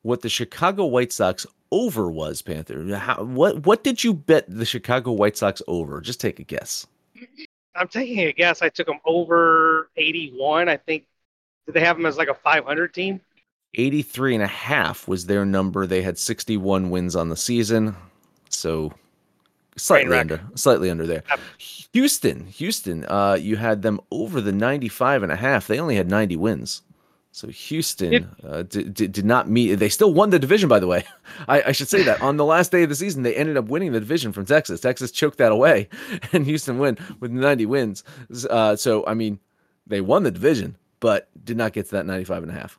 what 0.00 0.22
the 0.22 0.30
Chicago 0.30 0.86
White 0.86 1.12
Sox 1.12 1.46
over 1.70 2.10
was, 2.10 2.40
Panther? 2.40 2.96
How, 2.96 3.22
what 3.22 3.66
what 3.66 3.84
did 3.84 4.04
you 4.04 4.14
bet 4.14 4.46
the 4.48 4.64
Chicago 4.64 5.12
White 5.12 5.36
Sox 5.36 5.60
over? 5.66 6.00
Just 6.00 6.20
take 6.20 6.38
a 6.38 6.44
guess. 6.44 6.86
I'm 7.74 7.88
taking 7.88 8.20
a 8.20 8.32
guess. 8.32 8.62
I 8.62 8.68
took 8.68 8.86
them 8.86 9.00
over 9.04 9.90
81. 9.96 10.68
I 10.68 10.76
think 10.76 11.04
did 11.66 11.74
they 11.74 11.80
have 11.80 11.96
them 11.96 12.06
as 12.06 12.16
like 12.16 12.28
a 12.28 12.34
500 12.34 12.94
team? 12.94 13.20
83 13.74 14.34
and 14.34 14.44
a 14.44 14.48
half 14.48 15.08
was 15.08 15.26
their 15.26 15.44
number. 15.44 15.86
They 15.86 16.02
had 16.02 16.18
61 16.18 16.90
wins 16.90 17.16
on 17.16 17.28
the 17.28 17.36
season. 17.36 17.96
So 18.48 18.92
slightly 19.76 20.16
under 20.16 20.40
slightly 20.54 20.90
under 20.90 21.06
there. 21.06 21.24
Houston, 21.92 22.46
Houston, 22.46 23.04
uh, 23.06 23.36
you 23.40 23.56
had 23.56 23.82
them 23.82 24.00
over 24.10 24.40
the 24.40 24.52
95 24.52 25.24
and 25.24 25.32
a 25.32 25.36
half. 25.36 25.66
They 25.66 25.80
only 25.80 25.96
had 25.96 26.08
90 26.08 26.36
wins. 26.36 26.82
So 27.34 27.48
Houston 27.48 28.30
uh, 28.48 28.62
did, 28.62 28.94
did, 28.94 29.10
did 29.10 29.24
not 29.24 29.50
meet. 29.50 29.74
They 29.74 29.88
still 29.88 30.14
won 30.14 30.30
the 30.30 30.38
division, 30.38 30.68
by 30.68 30.78
the 30.78 30.86
way. 30.86 31.04
I, 31.48 31.62
I, 31.62 31.72
should 31.72 31.88
say 31.88 32.04
that 32.04 32.22
on 32.22 32.36
the 32.36 32.44
last 32.44 32.70
day 32.70 32.84
of 32.84 32.88
the 32.88 32.94
season, 32.94 33.24
they 33.24 33.34
ended 33.34 33.56
up 33.56 33.64
winning 33.64 33.90
the 33.90 33.98
division 33.98 34.32
from 34.32 34.46
Texas. 34.46 34.80
Texas 34.80 35.10
choked 35.10 35.38
that 35.38 35.50
away, 35.50 35.88
and 36.32 36.46
Houston 36.46 36.78
win 36.78 36.96
with 37.18 37.32
90 37.32 37.66
wins. 37.66 38.04
Uh, 38.48 38.76
so 38.76 39.04
I 39.04 39.14
mean, 39.14 39.40
they 39.84 40.00
won 40.00 40.22
the 40.22 40.30
division, 40.30 40.76
but 41.00 41.28
did 41.44 41.56
not 41.56 41.72
get 41.72 41.86
to 41.86 41.90
that 41.96 42.06
95 42.06 42.44
and 42.44 42.52
a 42.52 42.54
half. 42.54 42.78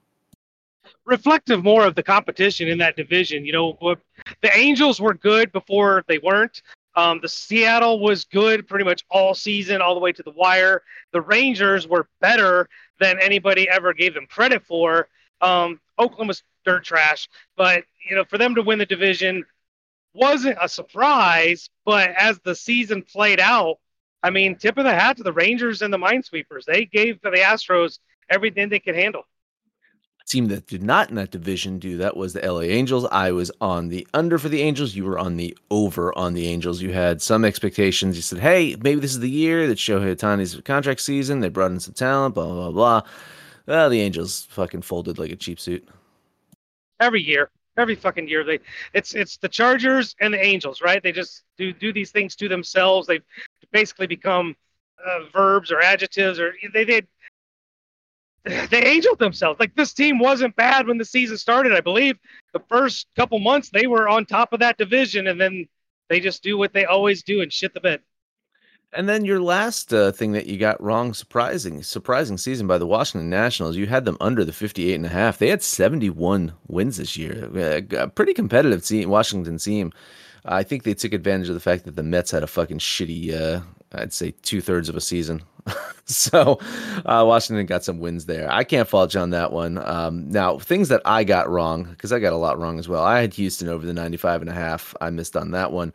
Reflective 1.03 1.61
more 1.61 1.85
of 1.85 1.95
the 1.95 2.03
competition 2.03 2.69
in 2.69 2.77
that 2.77 2.95
division. 2.95 3.45
You 3.45 3.51
know, 3.51 3.97
the 4.41 4.57
Angels 4.57 5.01
were 5.01 5.15
good 5.15 5.51
before 5.51 6.05
they 6.07 6.19
weren't. 6.19 6.61
Um, 6.95 7.19
the 7.21 7.27
Seattle 7.27 7.99
was 7.99 8.23
good 8.23 8.69
pretty 8.69 8.85
much 8.85 9.03
all 9.09 9.33
season, 9.33 9.81
all 9.81 9.95
the 9.95 9.99
way 9.99 10.13
to 10.13 10.23
the 10.23 10.31
wire. 10.31 10.81
The 11.11 11.19
Rangers 11.19 11.89
were 11.89 12.07
better 12.21 12.69
than 12.99 13.19
anybody 13.19 13.69
ever 13.69 13.93
gave 13.93 14.13
them 14.13 14.27
credit 14.27 14.65
for. 14.65 15.07
Um, 15.41 15.79
Oakland 15.97 16.27
was 16.27 16.43
dirt 16.65 16.83
trash, 16.83 17.29
but 17.55 17.83
you 18.09 18.15
know, 18.15 18.23
for 18.23 18.37
them 18.37 18.55
to 18.55 18.61
win 18.61 18.79
the 18.79 18.85
division 18.85 19.45
wasn't 20.13 20.57
a 20.61 20.69
surprise. 20.69 21.69
But 21.85 22.11
as 22.17 22.39
the 22.39 22.55
season 22.55 23.01
played 23.01 23.39
out, 23.39 23.77
I 24.23 24.29
mean, 24.29 24.55
tip 24.55 24.77
of 24.77 24.85
the 24.85 24.93
hat 24.93 25.17
to 25.17 25.23
the 25.23 25.33
Rangers 25.33 25.81
and 25.81 25.93
the 25.93 25.97
Minesweepers. 25.97 26.65
They 26.65 26.85
gave 26.85 27.21
the 27.21 27.31
Astros 27.31 27.99
everything 28.29 28.69
they 28.69 28.79
could 28.79 28.95
handle 28.95 29.23
team 30.25 30.47
that 30.47 30.67
did 30.67 30.83
not 30.83 31.09
in 31.09 31.15
that 31.15 31.31
division 31.31 31.79
do 31.79 31.97
that 31.97 32.17
was 32.17 32.33
the 32.33 32.41
LA 32.41 32.61
Angels. 32.61 33.05
I 33.11 33.31
was 33.31 33.51
on 33.61 33.89
the 33.89 34.07
under 34.13 34.37
for 34.37 34.49
the 34.49 34.61
Angels. 34.61 34.95
You 34.95 35.05
were 35.05 35.19
on 35.19 35.37
the 35.37 35.55
over 35.69 36.17
on 36.17 36.33
the 36.33 36.47
Angels. 36.47 36.81
You 36.81 36.93
had 36.93 37.21
some 37.21 37.45
expectations. 37.45 38.15
You 38.15 38.21
said, 38.21 38.39
hey, 38.39 38.75
maybe 38.81 38.99
this 38.99 39.11
is 39.11 39.19
the 39.19 39.29
year 39.29 39.67
that 39.67 39.77
Shohei 39.77 40.15
Ohtani's 40.15 40.59
contract 40.61 41.01
season. 41.01 41.39
They 41.39 41.49
brought 41.49 41.71
in 41.71 41.79
some 41.79 41.93
talent, 41.93 42.35
blah, 42.35 42.45
blah, 42.45 42.71
blah. 42.71 43.01
Well, 43.67 43.89
the 43.89 44.01
Angels 44.01 44.47
fucking 44.49 44.81
folded 44.81 45.19
like 45.19 45.31
a 45.31 45.35
cheap 45.35 45.59
suit. 45.59 45.87
Every 46.99 47.21
year. 47.21 47.49
Every 47.77 47.95
fucking 47.95 48.27
year. 48.27 48.43
They 48.43 48.59
it's 48.93 49.15
it's 49.15 49.37
the 49.37 49.49
Chargers 49.49 50.15
and 50.21 50.33
the 50.33 50.43
Angels, 50.43 50.81
right? 50.81 51.03
They 51.03 51.11
just 51.11 51.43
do 51.57 51.73
do 51.73 51.91
these 51.91 52.11
things 52.11 52.35
to 52.37 52.47
themselves. 52.47 53.05
They've 53.05 53.23
basically 53.71 54.07
become 54.07 54.55
uh, 55.05 55.25
verbs 55.33 55.71
or 55.71 55.81
adjectives 55.81 56.39
or 56.39 56.53
they 56.73 56.85
they 56.85 57.01
they 58.69 58.83
angeled 58.83 59.19
themselves. 59.19 59.59
Like 59.59 59.75
this 59.75 59.93
team 59.93 60.19
wasn't 60.19 60.55
bad 60.55 60.87
when 60.87 60.97
the 60.97 61.05
season 61.05 61.37
started. 61.37 61.73
I 61.73 61.81
believe 61.81 62.17
the 62.53 62.61
first 62.69 63.07
couple 63.15 63.39
months 63.39 63.69
they 63.69 63.87
were 63.87 64.07
on 64.07 64.25
top 64.25 64.53
of 64.53 64.59
that 64.59 64.77
division, 64.77 65.27
and 65.27 65.41
then 65.41 65.67
they 66.09 66.19
just 66.19 66.43
do 66.43 66.57
what 66.57 66.73
they 66.73 66.85
always 66.85 67.23
do 67.23 67.41
and 67.41 67.51
shit 67.51 67.73
the 67.73 67.79
bed. 67.79 68.01
And 68.93 69.09
then 69.09 69.25
your 69.25 69.41
last 69.41 69.93
uh, 69.93 70.11
thing 70.11 70.31
that 70.33 70.45
you 70.45 70.57
got 70.57 70.81
wrong, 70.81 71.13
surprising, 71.13 71.83
surprising 71.83 72.37
season 72.37 72.65
by 72.65 72.77
the 72.77 72.87
Washington 72.87 73.29
Nationals. 73.29 73.75
You 73.75 73.87
had 73.87 74.05
them 74.05 74.15
under 74.21 74.45
the 74.45 74.53
58 74.53 74.93
and 74.95 75.05
a 75.05 75.09
half. 75.09 75.37
They 75.37 75.49
had 75.49 75.61
71 75.61 76.53
wins 76.67 76.97
this 76.97 77.17
year. 77.17 77.49
A 77.91 78.07
pretty 78.07 78.33
competitive 78.33 78.85
team, 78.85 79.09
Washington 79.09 79.57
team. 79.57 79.91
I 80.45 80.63
think 80.63 80.83
they 80.83 80.93
took 80.93 81.13
advantage 81.13 81.49
of 81.49 81.55
the 81.55 81.61
fact 81.61 81.85
that 81.85 81.95
the 81.95 82.03
Mets 82.03 82.31
had 82.31 82.43
a 82.43 82.47
fucking 82.47 82.77
shitty, 82.77 83.33
uh, 83.33 83.61
I'd 83.93 84.13
say 84.13 84.33
two 84.41 84.61
thirds 84.61 84.89
of 84.89 84.95
a 84.95 85.01
season. 85.01 85.41
so 86.05 86.59
uh, 87.05 87.23
Washington 87.25 87.65
got 87.65 87.83
some 87.83 87.99
wins 87.99 88.25
there. 88.25 88.51
I 88.51 88.63
can't 88.63 88.87
fault 88.87 89.13
you 89.13 89.19
on 89.19 89.31
that 89.31 89.51
one. 89.51 89.77
Um, 89.77 90.29
now, 90.29 90.59
things 90.59 90.89
that 90.89 91.01
I 91.05 91.23
got 91.23 91.49
wrong, 91.49 91.83
because 91.83 92.11
I 92.11 92.19
got 92.19 92.33
a 92.33 92.37
lot 92.37 92.59
wrong 92.59 92.77
as 92.79 92.87
well. 92.87 93.03
I 93.03 93.21
had 93.21 93.33
Houston 93.33 93.69
over 93.69 93.85
the 93.85 93.93
95 93.93 94.41
and 94.41 94.49
a 94.49 94.53
half. 94.53 94.93
I 95.01 95.09
missed 95.09 95.35
on 95.35 95.51
that 95.51 95.71
one. 95.71 95.93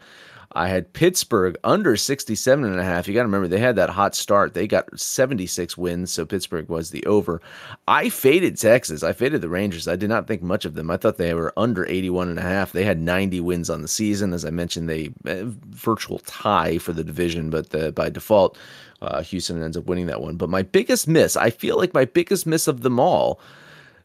I 0.52 0.68
had 0.68 0.92
Pittsburgh 0.92 1.56
under 1.62 1.96
67 1.96 2.64
and 2.64 2.80
a 2.80 2.84
half. 2.84 3.06
You 3.06 3.14
got 3.14 3.20
to 3.20 3.26
remember 3.26 3.46
they 3.46 3.60
had 3.60 3.76
that 3.76 3.90
hot 3.90 4.16
start. 4.16 4.52
They 4.52 4.66
got 4.66 4.98
76 4.98 5.76
wins, 5.76 6.10
so 6.10 6.26
Pittsburgh 6.26 6.68
was 6.68 6.90
the 6.90 7.06
over. 7.06 7.40
I 7.86 8.08
faded 8.08 8.58
Texas. 8.58 9.04
I 9.04 9.12
faded 9.12 9.42
the 9.42 9.48
Rangers. 9.48 9.86
I 9.86 9.94
did 9.94 10.08
not 10.08 10.26
think 10.26 10.42
much 10.42 10.64
of 10.64 10.74
them. 10.74 10.90
I 10.90 10.96
thought 10.96 11.18
they 11.18 11.34
were 11.34 11.52
under 11.56 11.86
81 11.86 12.30
and 12.30 12.38
a 12.38 12.42
half. 12.42 12.72
They 12.72 12.84
had 12.84 13.00
90 13.00 13.40
wins 13.40 13.70
on 13.70 13.82
the 13.82 13.88
season. 13.88 14.32
As 14.32 14.44
I 14.44 14.50
mentioned, 14.50 14.88
they 14.88 15.12
uh, 15.24 15.44
virtual 15.68 16.18
tie 16.20 16.78
for 16.78 16.92
the 16.92 17.04
division, 17.04 17.50
but 17.50 17.70
the, 17.70 17.92
by 17.92 18.10
default, 18.10 18.58
uh, 19.02 19.22
Houston 19.22 19.62
ends 19.62 19.76
up 19.76 19.86
winning 19.86 20.06
that 20.06 20.20
one. 20.20 20.36
But 20.36 20.50
my 20.50 20.62
biggest 20.62 21.06
miss, 21.06 21.36
I 21.36 21.50
feel 21.50 21.76
like 21.76 21.94
my 21.94 22.04
biggest 22.04 22.44
miss 22.44 22.66
of 22.66 22.82
them 22.82 22.98
all 22.98 23.40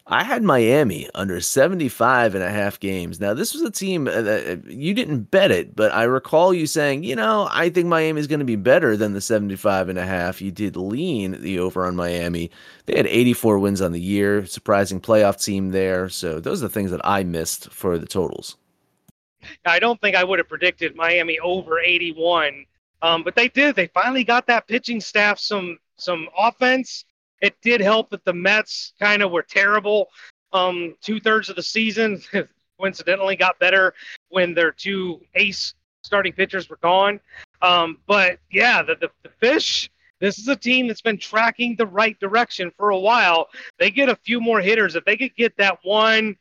I 0.07 0.23
had 0.23 0.43
Miami 0.43 1.09
under 1.15 1.41
75 1.41 2.35
and 2.35 2.43
a 2.43 2.49
half 2.51 2.79
games. 2.79 3.19
Now, 3.19 3.33
this 3.33 3.53
was 3.55 3.63
a 3.63 3.71
team 3.71 4.07
uh, 4.07 4.21
that 4.21 4.47
uh, 4.47 4.69
you 4.69 4.93
didn't 4.93 5.31
bet 5.31 5.49
it, 5.49 5.75
but 5.75 5.91
I 5.93 6.03
recall 6.03 6.53
you 6.53 6.67
saying, 6.67 7.03
you 7.03 7.15
know, 7.15 7.47
I 7.51 7.69
think 7.69 7.87
Miami 7.87 8.19
is 8.19 8.27
going 8.27 8.39
to 8.39 8.45
be 8.45 8.55
better 8.55 8.95
than 8.95 9.13
the 9.13 9.21
75 9.21 9.89
and 9.89 9.97
a 9.97 10.05
half. 10.05 10.41
You 10.41 10.51
did 10.51 10.75
lean 10.75 11.41
the 11.41 11.57
over 11.57 11.87
on 11.87 11.95
Miami. 11.95 12.51
They 12.85 12.97
had 12.97 13.07
84 13.07 13.57
wins 13.57 13.81
on 13.81 13.93
the 13.93 13.99
year, 13.99 14.45
surprising 14.45 15.01
playoff 15.01 15.43
team 15.43 15.71
there. 15.71 16.07
So, 16.09 16.39
those 16.39 16.61
are 16.61 16.67
the 16.67 16.73
things 16.73 16.91
that 16.91 17.01
I 17.03 17.23
missed 17.23 17.71
for 17.71 17.97
the 17.97 18.05
totals. 18.05 18.57
I 19.65 19.79
don't 19.79 19.99
think 20.01 20.15
I 20.15 20.23
would 20.23 20.37
have 20.37 20.49
predicted 20.49 20.95
Miami 20.95 21.39
over 21.39 21.79
81. 21.79 22.65
Um, 23.01 23.23
but 23.23 23.35
they 23.35 23.47
did. 23.47 23.75
They 23.75 23.87
finally 23.87 24.23
got 24.23 24.47
that 24.47 24.67
pitching 24.67 25.01
staff 25.01 25.39
some 25.39 25.77
some 25.97 26.27
offense 26.37 27.05
it 27.41 27.55
did 27.61 27.81
help 27.81 28.09
that 28.09 28.25
the 28.25 28.33
Mets 28.33 28.93
kind 28.99 29.21
of 29.21 29.31
were 29.31 29.43
terrible 29.43 30.09
um, 30.55 30.95
two 31.01 31.19
thirds 31.19 31.49
of 31.49 31.55
the 31.55 31.63
season. 31.63 32.21
Coincidentally, 32.79 33.35
got 33.35 33.59
better 33.59 33.93
when 34.29 34.53
their 34.53 34.71
two 34.71 35.21
ace 35.35 35.75
starting 36.03 36.33
pitchers 36.33 36.69
were 36.69 36.79
gone. 36.81 37.19
Um, 37.61 37.99
but 38.07 38.39
yeah, 38.51 38.81
the, 38.81 38.95
the, 38.95 39.09
the 39.23 39.29
fish. 39.39 39.89
This 40.19 40.39
is 40.39 40.47
a 40.47 40.55
team 40.55 40.87
that's 40.87 41.01
been 41.01 41.17
tracking 41.17 41.75
the 41.75 41.87
right 41.87 42.17
direction 42.19 42.71
for 42.77 42.89
a 42.89 42.97
while. 42.97 43.47
They 43.79 43.91
get 43.91 44.07
a 44.07 44.15
few 44.15 44.39
more 44.39 44.61
hitters. 44.61 44.95
If 44.95 45.03
they 45.03 45.17
could 45.17 45.35
get 45.35 45.57
that 45.57 45.79
one, 45.83 46.37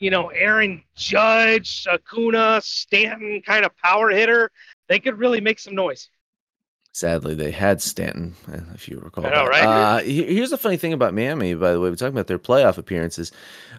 you 0.00 0.10
know, 0.10 0.28
Aaron 0.28 0.82
Judge, 0.96 1.86
Acuna, 1.86 2.60
Stanton 2.64 3.40
kind 3.46 3.64
of 3.64 3.76
power 3.76 4.10
hitter, 4.10 4.50
they 4.88 4.98
could 4.98 5.18
really 5.18 5.40
make 5.40 5.60
some 5.60 5.74
noise. 5.74 6.08
Sadly, 6.94 7.34
they 7.34 7.50
had 7.50 7.80
Stanton, 7.80 8.34
eh, 8.52 8.60
if 8.74 8.86
you 8.86 8.98
recall. 8.98 9.24
I 9.24 9.30
know, 9.30 9.46
right? 9.46 9.64
Uh, 9.64 9.98
here's 10.00 10.50
the 10.50 10.58
funny 10.58 10.76
thing 10.76 10.92
about 10.92 11.14
Miami, 11.14 11.54
by 11.54 11.72
the 11.72 11.80
way. 11.80 11.88
We're 11.88 11.96
talking 11.96 12.12
about 12.12 12.26
their 12.26 12.38
playoff 12.38 12.76
appearances. 12.76 13.32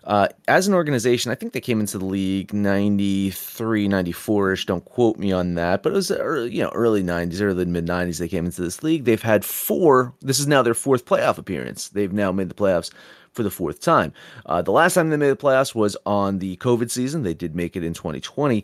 Uh, 0.03 0.29
as 0.47 0.67
an 0.67 0.73
organization, 0.73 1.31
I 1.31 1.35
think 1.35 1.53
they 1.53 1.61
came 1.61 1.79
into 1.79 1.99
the 1.99 2.05
league 2.05 2.53
93, 2.53 3.87
94 3.87 4.53
ish. 4.53 4.65
Don't 4.65 4.83
quote 4.83 5.19
me 5.19 5.31
on 5.31 5.53
that, 5.53 5.83
but 5.83 5.91
it 5.91 5.95
was 5.95 6.09
early, 6.09 6.55
you 6.55 6.63
know, 6.63 6.71
early 6.73 7.03
90s, 7.03 7.39
early 7.39 7.65
mid 7.65 7.85
90s. 7.85 8.17
They 8.17 8.27
came 8.27 8.45
into 8.45 8.61
this 8.61 8.81
league. 8.81 9.05
They've 9.05 9.21
had 9.21 9.45
four. 9.45 10.15
This 10.21 10.39
is 10.39 10.47
now 10.47 10.63
their 10.63 10.73
fourth 10.73 11.05
playoff 11.05 11.37
appearance. 11.37 11.89
They've 11.89 12.11
now 12.11 12.31
made 12.31 12.49
the 12.49 12.55
playoffs 12.55 12.89
for 13.33 13.43
the 13.43 13.51
fourth 13.51 13.81
time. 13.81 14.13
Uh, 14.45 14.61
the 14.61 14.71
last 14.71 14.93
time 14.93 15.09
they 15.09 15.17
made 15.17 15.29
the 15.29 15.35
playoffs 15.35 15.75
was 15.75 15.97
on 16.05 16.39
the 16.39 16.55
COVID 16.57 16.89
season. 16.89 17.23
They 17.23 17.33
did 17.33 17.55
make 17.55 17.75
it 17.75 17.83
in 17.83 17.93
2020. 17.93 18.63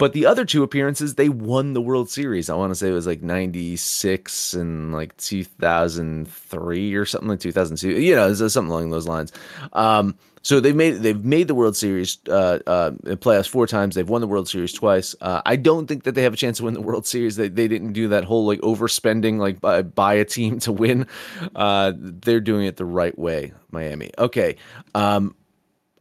But 0.00 0.14
the 0.14 0.24
other 0.24 0.46
two 0.46 0.62
appearances, 0.62 1.16
they 1.16 1.28
won 1.28 1.74
the 1.74 1.80
World 1.82 2.08
Series. 2.08 2.48
I 2.48 2.54
want 2.54 2.70
to 2.70 2.74
say 2.74 2.88
it 2.88 2.92
was 2.92 3.06
like 3.06 3.20
96 3.20 4.54
and 4.54 4.94
like 4.94 5.14
2003 5.18 6.94
or 6.94 7.04
something 7.04 7.28
like 7.28 7.40
2002. 7.40 8.00
You 8.00 8.16
know, 8.16 8.32
something 8.32 8.70
along 8.72 8.88
those 8.88 9.06
lines. 9.06 9.30
Um, 9.74 10.16
so 10.40 10.58
they've 10.58 10.74
made 10.74 11.02
they've 11.02 11.22
made 11.22 11.48
the 11.48 11.54
World 11.54 11.76
Series 11.76 12.16
uh, 12.30 12.60
uh, 12.66 12.92
playoffs 13.16 13.46
four 13.46 13.66
times. 13.66 13.94
They've 13.94 14.08
won 14.08 14.22
the 14.22 14.26
World 14.26 14.48
Series 14.48 14.72
twice. 14.72 15.14
Uh, 15.20 15.42
I 15.44 15.56
don't 15.56 15.86
think 15.86 16.04
that 16.04 16.14
they 16.14 16.22
have 16.22 16.32
a 16.32 16.38
chance 16.38 16.56
to 16.56 16.64
win 16.64 16.72
the 16.72 16.80
World 16.80 17.06
Series. 17.06 17.36
They, 17.36 17.48
they 17.48 17.68
didn't 17.68 17.92
do 17.92 18.08
that 18.08 18.24
whole 18.24 18.46
like 18.46 18.60
overspending, 18.60 19.36
like 19.36 19.60
buy, 19.60 19.82
buy 19.82 20.14
a 20.14 20.24
team 20.24 20.60
to 20.60 20.72
win. 20.72 21.08
Uh, 21.54 21.92
they're 21.94 22.40
doing 22.40 22.64
it 22.64 22.78
the 22.78 22.86
right 22.86 23.18
way, 23.18 23.52
Miami. 23.70 24.12
Okay, 24.16 24.56
um, 24.94 25.36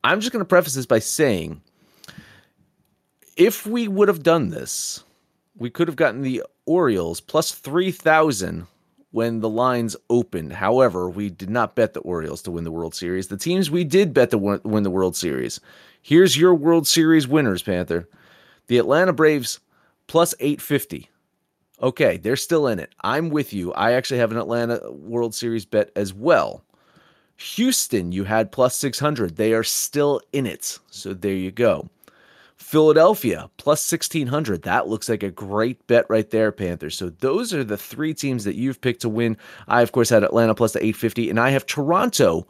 I'm 0.05 0.21
just 0.21 0.31
going 0.31 0.39
to 0.39 0.47
preface 0.47 0.75
this 0.75 0.85
by 0.85 0.99
saying, 0.99 1.61
if 3.39 3.65
we 3.65 3.87
would 3.87 4.09
have 4.09 4.21
done 4.21 4.49
this, 4.49 5.03
we 5.57 5.69
could 5.69 5.87
have 5.87 5.95
gotten 5.95 6.21
the 6.21 6.43
Orioles 6.65 7.21
plus 7.21 7.51
three 7.53 7.89
thousand 7.89 8.67
when 9.11 9.39
the 9.39 9.49
lines 9.49 9.95
opened. 10.09 10.53
However, 10.53 11.09
we 11.09 11.29
did 11.29 11.49
not 11.49 11.73
bet 11.73 11.93
the 11.93 12.01
Orioles 12.01 12.43
to 12.43 12.51
win 12.51 12.65
the 12.65 12.71
World 12.71 12.93
Series. 12.93 13.27
The 13.27 13.37
teams 13.37 13.71
we 13.71 13.83
did 13.83 14.13
bet 14.13 14.29
to 14.31 14.37
win 14.37 14.83
the 14.83 14.91
World 14.91 15.15
Series. 15.15 15.59
Here's 16.01 16.37
your 16.37 16.53
World 16.53 16.85
Series 16.85 17.27
winners, 17.27 17.63
Panther. 17.63 18.07
The 18.67 18.77
Atlanta 18.77 19.13
Braves 19.13 19.59
plus 20.07 20.35
850. 20.39 21.09
Okay, 21.81 22.17
they're 22.17 22.35
still 22.35 22.67
in 22.67 22.77
it. 22.77 22.93
I'm 23.01 23.29
with 23.29 23.53
you. 23.53 23.71
I 23.73 23.93
actually 23.93 24.19
have 24.19 24.31
an 24.31 24.37
Atlanta 24.37 24.91
World 24.91 25.33
Series 25.33 25.65
bet 25.65 25.91
as 25.95 26.13
well. 26.13 26.63
Houston, 27.37 28.11
you 28.11 28.25
had 28.25 28.51
plus 28.51 28.75
600. 28.75 29.37
They 29.37 29.53
are 29.53 29.63
still 29.63 30.21
in 30.33 30.45
it. 30.45 30.77
So 30.91 31.13
there 31.13 31.33
you 31.33 31.51
go. 31.51 31.89
Philadelphia 32.69 33.49
plus 33.57 33.91
1600. 33.91 34.61
That 34.61 34.87
looks 34.87 35.09
like 35.09 35.23
a 35.23 35.31
great 35.31 35.87
bet 35.87 36.05
right 36.07 36.29
there, 36.29 36.51
Panthers. 36.51 36.95
So 36.95 37.09
those 37.09 37.51
are 37.51 37.63
the 37.63 37.77
three 37.77 38.13
teams 38.13 38.43
that 38.43 38.53
you've 38.53 38.79
picked 38.79 39.01
to 39.01 39.09
win. 39.09 39.37
I, 39.67 39.81
of 39.81 39.91
course, 39.91 40.09
had 40.09 40.23
Atlanta 40.23 40.53
plus 40.53 40.73
the 40.73 40.79
850, 40.79 41.31
and 41.31 41.39
I 41.39 41.49
have 41.49 41.65
Toronto 41.65 42.45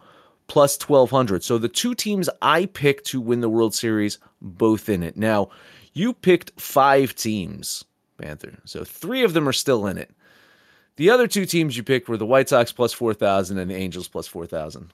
plus 0.48 0.78
1200. 0.78 1.42
So 1.42 1.58
the 1.58 1.70
two 1.70 1.96
teams 1.96 2.30
I 2.42 2.66
picked 2.66 3.06
to 3.06 3.22
win 3.22 3.40
the 3.40 3.48
World 3.48 3.74
Series, 3.74 4.20
both 4.42 4.90
in 4.90 5.04
it. 5.04 5.16
Now, 5.16 5.52
you 5.94 6.12
picked 6.12 6.60
five 6.60 7.16
teams, 7.16 7.86
Panther. 8.18 8.60
So 8.66 8.84
three 8.84 9.24
of 9.24 9.32
them 9.32 9.48
are 9.48 9.54
still 9.54 9.88
in 9.88 9.98
it. 9.98 10.12
The 10.98 11.12
other 11.12 11.28
two 11.28 11.46
teams 11.46 11.78
you 11.78 11.84
picked 11.84 12.10
were 12.10 12.18
the 12.18 12.26
White 12.26 12.50
Sox 12.50 12.74
plus 12.74 12.92
4,000 12.92 13.58
and 13.58 13.72
the 13.72 13.76
Angels 13.76 14.10
plus 14.10 14.28
4,000. 14.28 14.92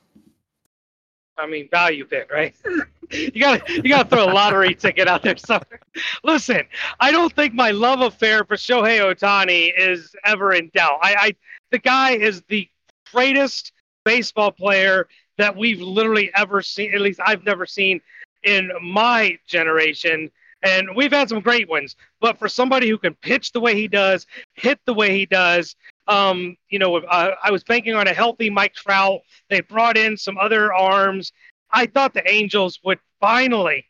I 1.37 1.47
mean, 1.47 1.67
value 1.69 2.05
pick, 2.05 2.31
right? 2.31 2.55
you 3.11 3.39
got 3.39 3.65
to 3.65 3.73
you 3.73 3.89
got 3.89 4.09
to 4.09 4.15
throw 4.15 4.25
a 4.25 4.33
lottery 4.33 4.73
ticket 4.79 5.07
out 5.07 5.21
there 5.21 5.37
somewhere. 5.37 5.79
Listen, 6.23 6.61
I 6.99 7.11
don't 7.11 7.33
think 7.33 7.53
my 7.53 7.71
love 7.71 8.01
affair 8.01 8.43
for 8.45 8.55
Shohei 8.55 8.99
Ohtani 8.99 9.71
is 9.77 10.15
ever 10.23 10.53
in 10.53 10.71
doubt. 10.73 10.99
I, 11.01 11.15
I 11.15 11.35
the 11.71 11.79
guy 11.79 12.11
is 12.11 12.41
the 12.47 12.67
greatest 13.11 13.73
baseball 14.05 14.51
player 14.51 15.07
that 15.37 15.55
we've 15.55 15.81
literally 15.81 16.31
ever 16.35 16.61
seen. 16.61 16.93
At 16.93 17.01
least 17.01 17.19
I've 17.25 17.43
never 17.43 17.65
seen 17.65 18.01
in 18.43 18.71
my 18.81 19.37
generation. 19.47 20.31
And 20.63 20.95
we've 20.95 21.11
had 21.11 21.29
some 21.29 21.41
great 21.41 21.69
ones, 21.69 21.95
but 22.21 22.39
for 22.39 22.47
somebody 22.47 22.89
who 22.89 22.97
can 22.97 23.13
pitch 23.15 23.51
the 23.51 23.59
way 23.59 23.75
he 23.75 23.87
does, 23.87 24.25
hit 24.53 24.79
the 24.85 24.93
way 24.93 25.15
he 25.15 25.25
does, 25.25 25.75
um, 26.07 26.55
you 26.69 26.79
know, 26.79 26.97
uh, 26.97 27.35
I 27.43 27.51
was 27.51 27.63
banking 27.63 27.95
on 27.95 28.07
a 28.07 28.13
healthy 28.13 28.49
Mike 28.49 28.73
Trout. 28.73 29.21
They 29.49 29.61
brought 29.61 29.97
in 29.97 30.17
some 30.17 30.37
other 30.37 30.73
arms. 30.73 31.31
I 31.71 31.87
thought 31.87 32.13
the 32.13 32.27
Angels 32.29 32.79
would 32.83 32.99
finally 33.19 33.85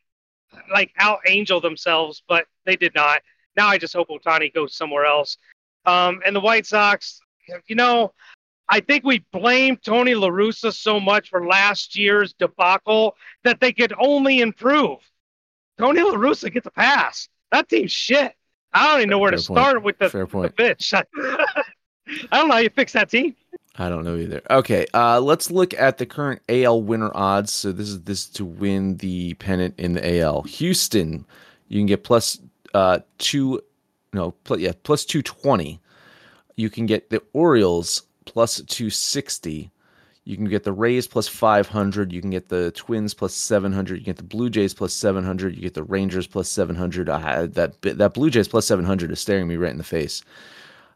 like 0.72 0.92
out 0.98 1.20
angel 1.28 1.60
themselves, 1.62 2.24
but 2.28 2.46
they 2.66 2.76
did 2.76 2.94
not. 2.96 3.22
Now 3.56 3.68
I 3.68 3.78
just 3.78 3.94
hope 3.94 4.10
Ohtani 4.10 4.54
goes 4.54 4.76
somewhere 4.76 5.06
else. 5.06 5.38
Um, 5.86 6.22
and 6.26 6.36
the 6.36 6.40
White 6.40 6.66
Sox, 6.66 7.20
you 7.68 7.76
know, 7.76 8.14
I 8.68 8.80
think 8.80 9.04
we 9.04 9.24
blame 9.32 9.78
Tony 9.78 10.16
La 10.16 10.30
Russa 10.30 10.74
so 10.74 11.00
much 11.00 11.30
for 11.30 11.46
last 11.46 11.96
year's 11.96 12.34
debacle 12.34 13.16
that 13.44 13.60
they 13.60 13.72
could 13.72 13.94
only 14.00 14.40
improve. 14.40 15.00
Tony 15.78 16.02
La 16.02 16.14
Russa 16.16 16.52
gets 16.52 16.66
a 16.66 16.72
pass. 16.72 17.30
That 17.52 17.70
team's 17.70 17.92
shit. 17.92 18.34
I 18.74 18.88
don't 18.88 19.02
even 19.02 19.10
know 19.10 19.20
where 19.20 19.32
Fair 19.32 19.38
to 19.40 19.48
point. 19.48 19.60
start 19.60 19.84
with 19.84 20.00
the, 20.00 20.10
Fair 20.10 20.28
point. 20.28 20.56
the 20.56 20.76
pitch. 20.76 20.94
I 22.32 22.38
don't 22.38 22.50
know 22.50 22.56
how 22.56 22.62
you 22.62 22.70
fix 22.70 22.94
that 22.94 23.10
team. 23.10 23.36
I 23.78 23.90
don't 23.90 24.06
know 24.06 24.16
either. 24.16 24.42
Okay, 24.50 24.86
uh, 24.94 25.20
let's 25.20 25.52
look 25.52 25.74
at 25.74 25.98
the 25.98 26.06
current 26.06 26.42
AL 26.48 26.82
winner 26.84 27.12
odds. 27.14 27.52
So 27.52 27.72
this 27.72 27.90
is 27.90 28.02
this 28.04 28.20
is 28.20 28.30
to 28.32 28.46
win 28.46 28.98
the 28.98 29.34
pennant 29.36 29.76
in 29.78 29.94
the 29.94 30.20
AL. 30.20 30.44
Houston, 30.44 31.26
you 31.68 31.80
can 31.80 31.88
get 31.88 32.04
plus 32.04 32.40
uh, 32.74 33.00
two, 33.18 33.62
no, 34.14 34.34
yeah, 34.58 34.72
plus 34.84 35.04
two 35.04 35.22
twenty. 35.22 35.82
You 36.56 36.70
can 36.70 36.86
get 36.86 37.10
the 37.10 37.22
Orioles 37.34 38.04
plus 38.26 38.62
260. 38.62 39.72
You 40.24 40.36
can 40.36 40.46
get 40.46 40.64
the 40.64 40.74
Rays 40.74 41.06
plus 41.06 41.28
500. 41.28 42.12
You 42.12 42.22
can 42.22 42.32
get 42.32 42.50
the 42.50 42.72
Twins 42.72 43.14
plus 43.14 43.34
700. 43.36 44.00
You 44.00 44.06
get 44.06 44.18
the 44.18 44.24
Blue 44.24 44.50
Jays 44.50 44.74
plus 44.74 44.94
700. 44.94 45.56
You 45.56 45.62
get 45.62 45.76
the 45.76 45.84
Rangers 45.84 46.26
plus 46.26 46.50
700. 46.50 47.10
I, 47.10 47.46
that 47.48 47.82
that 47.82 48.14
Blue 48.14 48.30
Jays 48.30 48.48
plus 48.48 48.66
700 48.66 49.12
is 49.12 49.20
staring 49.20 49.48
me 49.48 49.58
right 49.58 49.72
in 49.72 49.78
the 49.78 49.84
face. 49.84 50.24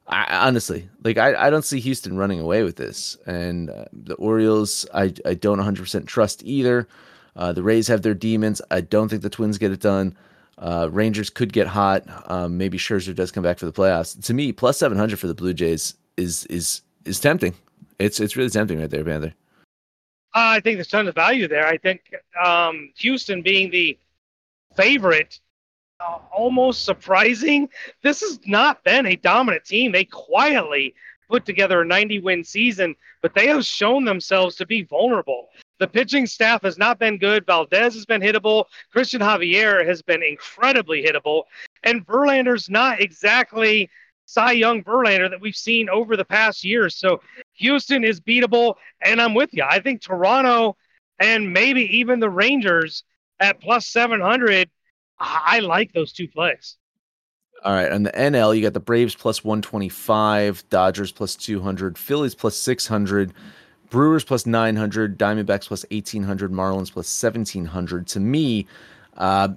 I, 0.09 0.47
honestly, 0.47 0.89
like 1.03 1.17
I, 1.17 1.47
I 1.47 1.49
don't 1.49 1.63
see 1.63 1.79
Houston 1.79 2.17
running 2.17 2.39
away 2.39 2.63
with 2.63 2.75
this, 2.75 3.15
and 3.25 3.69
uh, 3.69 3.85
the 3.93 4.15
Orioles 4.15 4.85
I 4.93 5.13
I 5.25 5.35
don't 5.35 5.59
100% 5.59 6.07
trust 6.07 6.41
either. 6.43 6.87
Uh, 7.35 7.53
the 7.53 7.63
Rays 7.63 7.87
have 7.87 8.01
their 8.01 8.15
demons. 8.15 8.61
I 8.71 8.81
don't 8.81 9.07
think 9.07 9.21
the 9.21 9.29
Twins 9.29 9.57
get 9.57 9.71
it 9.71 9.79
done. 9.79 10.17
Uh, 10.57 10.89
Rangers 10.91 11.29
could 11.29 11.53
get 11.53 11.67
hot. 11.67 12.03
Um, 12.29 12.57
maybe 12.57 12.77
Scherzer 12.77 13.15
does 13.15 13.31
come 13.31 13.43
back 13.43 13.59
for 13.59 13.65
the 13.65 13.71
playoffs. 13.71 14.21
To 14.25 14.33
me, 14.33 14.51
plus 14.51 14.77
700 14.77 15.17
for 15.17 15.27
the 15.27 15.33
Blue 15.33 15.53
Jays 15.53 15.95
is 16.17 16.45
is 16.45 16.81
is 17.05 17.19
tempting. 17.19 17.53
It's 17.99 18.19
it's 18.19 18.35
really 18.35 18.49
tempting 18.49 18.79
right 18.79 18.89
there, 18.89 19.03
Panther. 19.03 19.33
Uh, 20.35 20.57
I 20.57 20.59
think 20.59 20.77
there's 20.77 20.87
tons 20.87 21.07
of 21.07 21.15
value 21.15 21.47
there. 21.47 21.65
I 21.65 21.77
think 21.77 22.01
um, 22.43 22.91
Houston 22.97 23.41
being 23.41 23.71
the 23.71 23.97
favorite, 24.75 25.39
uh, 25.99 26.19
almost 26.31 26.85
surprising. 26.85 27.69
This 28.01 28.21
has 28.21 28.39
not 28.45 28.83
been 28.83 29.05
a 29.05 29.15
dominant 29.17 29.65
team. 29.65 29.91
They 29.91 30.05
quietly 30.05 30.95
put 31.27 31.45
together 31.45 31.81
a 31.81 31.85
90 31.85 32.19
win 32.19 32.43
season, 32.43 32.95
but 33.21 33.33
they 33.33 33.47
have 33.47 33.65
shown 33.65 34.05
themselves 34.05 34.55
to 34.55 34.65
be 34.65 34.83
vulnerable. 34.83 35.49
The 35.79 35.87
pitching 35.87 36.25
staff 36.25 36.63
has 36.63 36.77
not 36.77 36.99
been 36.99 37.17
good. 37.17 37.45
Valdez 37.45 37.93
has 37.93 38.05
been 38.05 38.21
hittable. 38.21 38.65
Cristian 38.95 39.19
Javier 39.19 39.85
has 39.85 40.01
been 40.01 40.23
incredibly 40.23 41.03
hittable. 41.03 41.43
And 41.83 42.05
Verlander's 42.05 42.69
not 42.69 43.01
exactly 43.01 43.89
Cy 44.25 44.53
Young 44.53 44.83
Verlander 44.83 45.29
that 45.29 45.41
we've 45.41 45.55
seen 45.55 45.89
over 45.89 46.17
the 46.17 46.25
past 46.25 46.63
years. 46.63 46.95
So 46.95 47.21
Houston 47.53 48.03
is 48.03 48.19
beatable, 48.19 48.75
and 49.01 49.21
I'm 49.21 49.33
with 49.33 49.49
you. 49.53 49.63
I 49.67 49.79
think 49.79 50.01
Toronto 50.01 50.75
and 51.19 51.51
maybe 51.51 51.97
even 51.97 52.19
the 52.19 52.29
Rangers 52.29 53.03
at 53.39 53.61
plus 53.61 53.87
700, 53.87 54.69
I 55.19 55.59
like 55.59 55.93
those 55.93 56.13
two 56.13 56.27
plays. 56.27 56.77
All 57.63 57.73
right, 57.73 57.91
on 57.91 58.03
the 58.03 58.11
NL, 58.11 58.55
you 58.55 58.61
got 58.61 58.73
the 58.73 58.79
Braves 58.79 59.15
plus 59.15 59.43
125, 59.43 60.63
Dodgers 60.69 61.11
plus 61.11 61.35
200, 61.35 61.97
Phillies 61.97 62.33
plus 62.33 62.55
600, 62.55 63.33
Brewers 63.89 64.23
plus 64.23 64.45
900, 64.45 65.17
Diamondbacks 65.17 65.67
plus 65.67 65.85
1800, 65.91 66.51
Marlins 66.53 66.91
plus 66.91 67.21
1700. 67.21 68.07
To 68.07 68.19
me, 68.21 68.65
uh, 69.17 69.49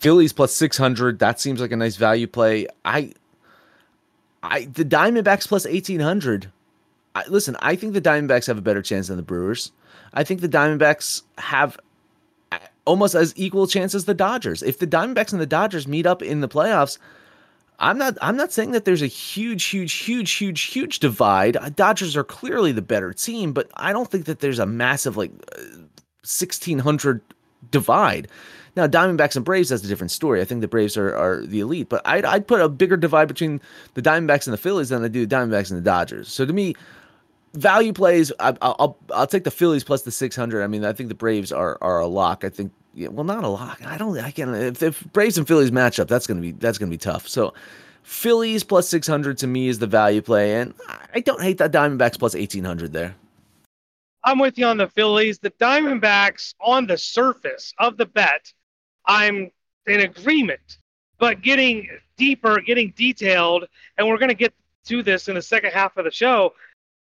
Phillies 0.00 0.32
plus 0.32 0.52
600, 0.54 1.20
that 1.20 1.38
seems 1.38 1.60
like 1.60 1.70
a 1.70 1.76
nice 1.76 1.94
value 1.94 2.26
play. 2.26 2.66
I 2.84 3.12
I 4.44 4.66
the 4.66 4.84
Diamondbacks 4.84 5.48
plus 5.48 5.64
eighteen 5.64 6.00
hundred. 6.00 6.52
listen, 7.28 7.56
I 7.60 7.76
think 7.76 7.94
the 7.94 8.00
Diamondbacks 8.02 8.46
have 8.46 8.58
a 8.58 8.62
better 8.62 8.82
chance 8.82 9.08
than 9.08 9.16
the 9.16 9.22
Brewers. 9.22 9.72
I 10.12 10.22
think 10.22 10.42
the 10.42 10.48
Diamondbacks 10.48 11.22
have 11.38 11.78
almost 12.84 13.14
as 13.14 13.32
equal 13.36 13.66
chance 13.66 13.94
as 13.94 14.04
the 14.04 14.14
Dodgers. 14.14 14.62
If 14.62 14.78
the 14.78 14.86
Diamondbacks 14.86 15.32
and 15.32 15.40
the 15.40 15.46
Dodgers 15.46 15.88
meet 15.88 16.06
up 16.06 16.22
in 16.22 16.40
the 16.40 16.48
playoffs, 16.48 16.98
I'm 17.78 17.98
not 17.98 18.16
I'm 18.22 18.36
not 18.36 18.52
saying 18.52 18.70
that 18.72 18.84
there's 18.84 19.02
a 19.02 19.06
huge, 19.06 19.64
huge, 19.64 19.92
huge, 19.92 20.32
huge, 20.32 20.62
huge 20.62 20.98
divide. 21.00 21.56
Uh, 21.56 21.70
Dodgers 21.70 22.16
are 22.16 22.24
clearly 22.24 22.72
the 22.72 22.82
better 22.82 23.12
team, 23.12 23.52
but 23.52 23.70
I 23.76 23.92
don't 23.92 24.10
think 24.10 24.26
that 24.26 24.40
there's 24.40 24.58
a 24.58 24.66
massive 24.66 25.16
like 25.16 25.32
uh, 25.56 25.62
1600 26.22 27.20
divide. 27.70 28.28
Now, 28.76 28.88
Diamondbacks 28.88 29.36
and 29.36 29.44
Braves, 29.44 29.68
that's 29.68 29.84
a 29.84 29.88
different 29.88 30.10
story. 30.10 30.40
I 30.40 30.44
think 30.44 30.60
the 30.60 30.68
Braves 30.68 30.96
are, 30.96 31.14
are 31.14 31.46
the 31.46 31.60
elite, 31.60 31.88
but 31.88 32.02
I'd, 32.04 32.24
I'd 32.24 32.48
put 32.48 32.60
a 32.60 32.68
bigger 32.68 32.96
divide 32.96 33.28
between 33.28 33.60
the 33.94 34.02
Diamondbacks 34.02 34.46
and 34.46 34.52
the 34.52 34.58
Phillies 34.58 34.88
than 34.88 35.04
I 35.04 35.08
do 35.08 35.24
the 35.24 35.34
Diamondbacks 35.34 35.70
and 35.70 35.78
the 35.78 35.84
Dodgers. 35.84 36.28
So 36.28 36.44
to 36.44 36.52
me, 36.52 36.74
value 37.54 37.92
plays, 37.92 38.32
I, 38.38 38.50
will 38.50 38.58
I'll, 38.62 38.98
I'll 39.12 39.26
take 39.26 39.44
the 39.44 39.50
Phillies 39.50 39.84
plus 39.84 40.02
the 40.02 40.10
600. 40.10 40.62
I 40.62 40.66
mean, 40.66 40.84
I 40.84 40.92
think 40.92 41.08
the 41.08 41.14
Braves 41.14 41.52
are 41.52 41.78
are 41.80 42.00
a 42.00 42.06
lock. 42.06 42.44
I 42.44 42.48
think, 42.48 42.72
yeah, 42.94 43.08
well, 43.08 43.24
not 43.24 43.44
a 43.44 43.48
lock. 43.48 43.84
I 43.86 43.96
don't, 43.96 44.18
I 44.18 44.30
can, 44.30 44.54
if, 44.54 44.82
if 44.82 45.04
Braves 45.12 45.38
and 45.38 45.46
Phillies 45.46 45.72
match 45.72 45.98
up, 45.98 46.08
that's 46.08 46.26
to 46.26 46.34
be, 46.34 46.52
that's 46.52 46.78
to 46.78 46.86
be 46.86 46.98
tough. 46.98 47.26
So 47.28 47.54
Phillies 48.02 48.62
plus 48.64 48.88
600 48.88 49.38
to 49.38 49.46
me 49.46 49.68
is 49.68 49.78
the 49.78 49.86
value 49.86 50.20
play. 50.20 50.60
And 50.60 50.74
I 51.14 51.20
don't 51.20 51.42
hate 51.42 51.58
that 51.58 51.72
Diamondbacks 51.72 52.18
plus 52.18 52.34
1800 52.34 52.92
there. 52.92 53.14
I'm 54.24 54.38
with 54.38 54.58
you 54.58 54.66
on 54.66 54.78
the 54.78 54.88
Phillies. 54.88 55.38
The 55.38 55.50
Diamondbacks 55.52 56.54
on 56.60 56.86
the 56.86 56.96
surface 56.96 57.74
of 57.78 57.96
the 57.96 58.06
bet 58.06 58.52
I'm 59.06 59.50
in 59.86 60.00
agreement. 60.00 60.78
But 61.18 61.42
getting 61.42 61.88
deeper, 62.16 62.60
getting 62.60 62.92
detailed, 62.96 63.66
and 63.96 64.08
we're 64.08 64.18
going 64.18 64.30
to 64.30 64.34
get 64.34 64.52
to 64.86 65.02
this 65.02 65.28
in 65.28 65.34
the 65.34 65.42
second 65.42 65.70
half 65.70 65.96
of 65.96 66.04
the 66.04 66.10
show. 66.10 66.52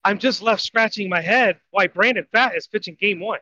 I'm 0.04 0.20
just 0.20 0.42
left 0.42 0.62
scratching 0.62 1.10
my 1.10 1.22
head 1.22 1.58
why 1.72 1.88
Brandon 1.88 2.26
Pfaadt 2.34 2.58
is 2.58 2.68
pitching 2.68 2.98
game 3.00 3.20
one. 3.20 3.40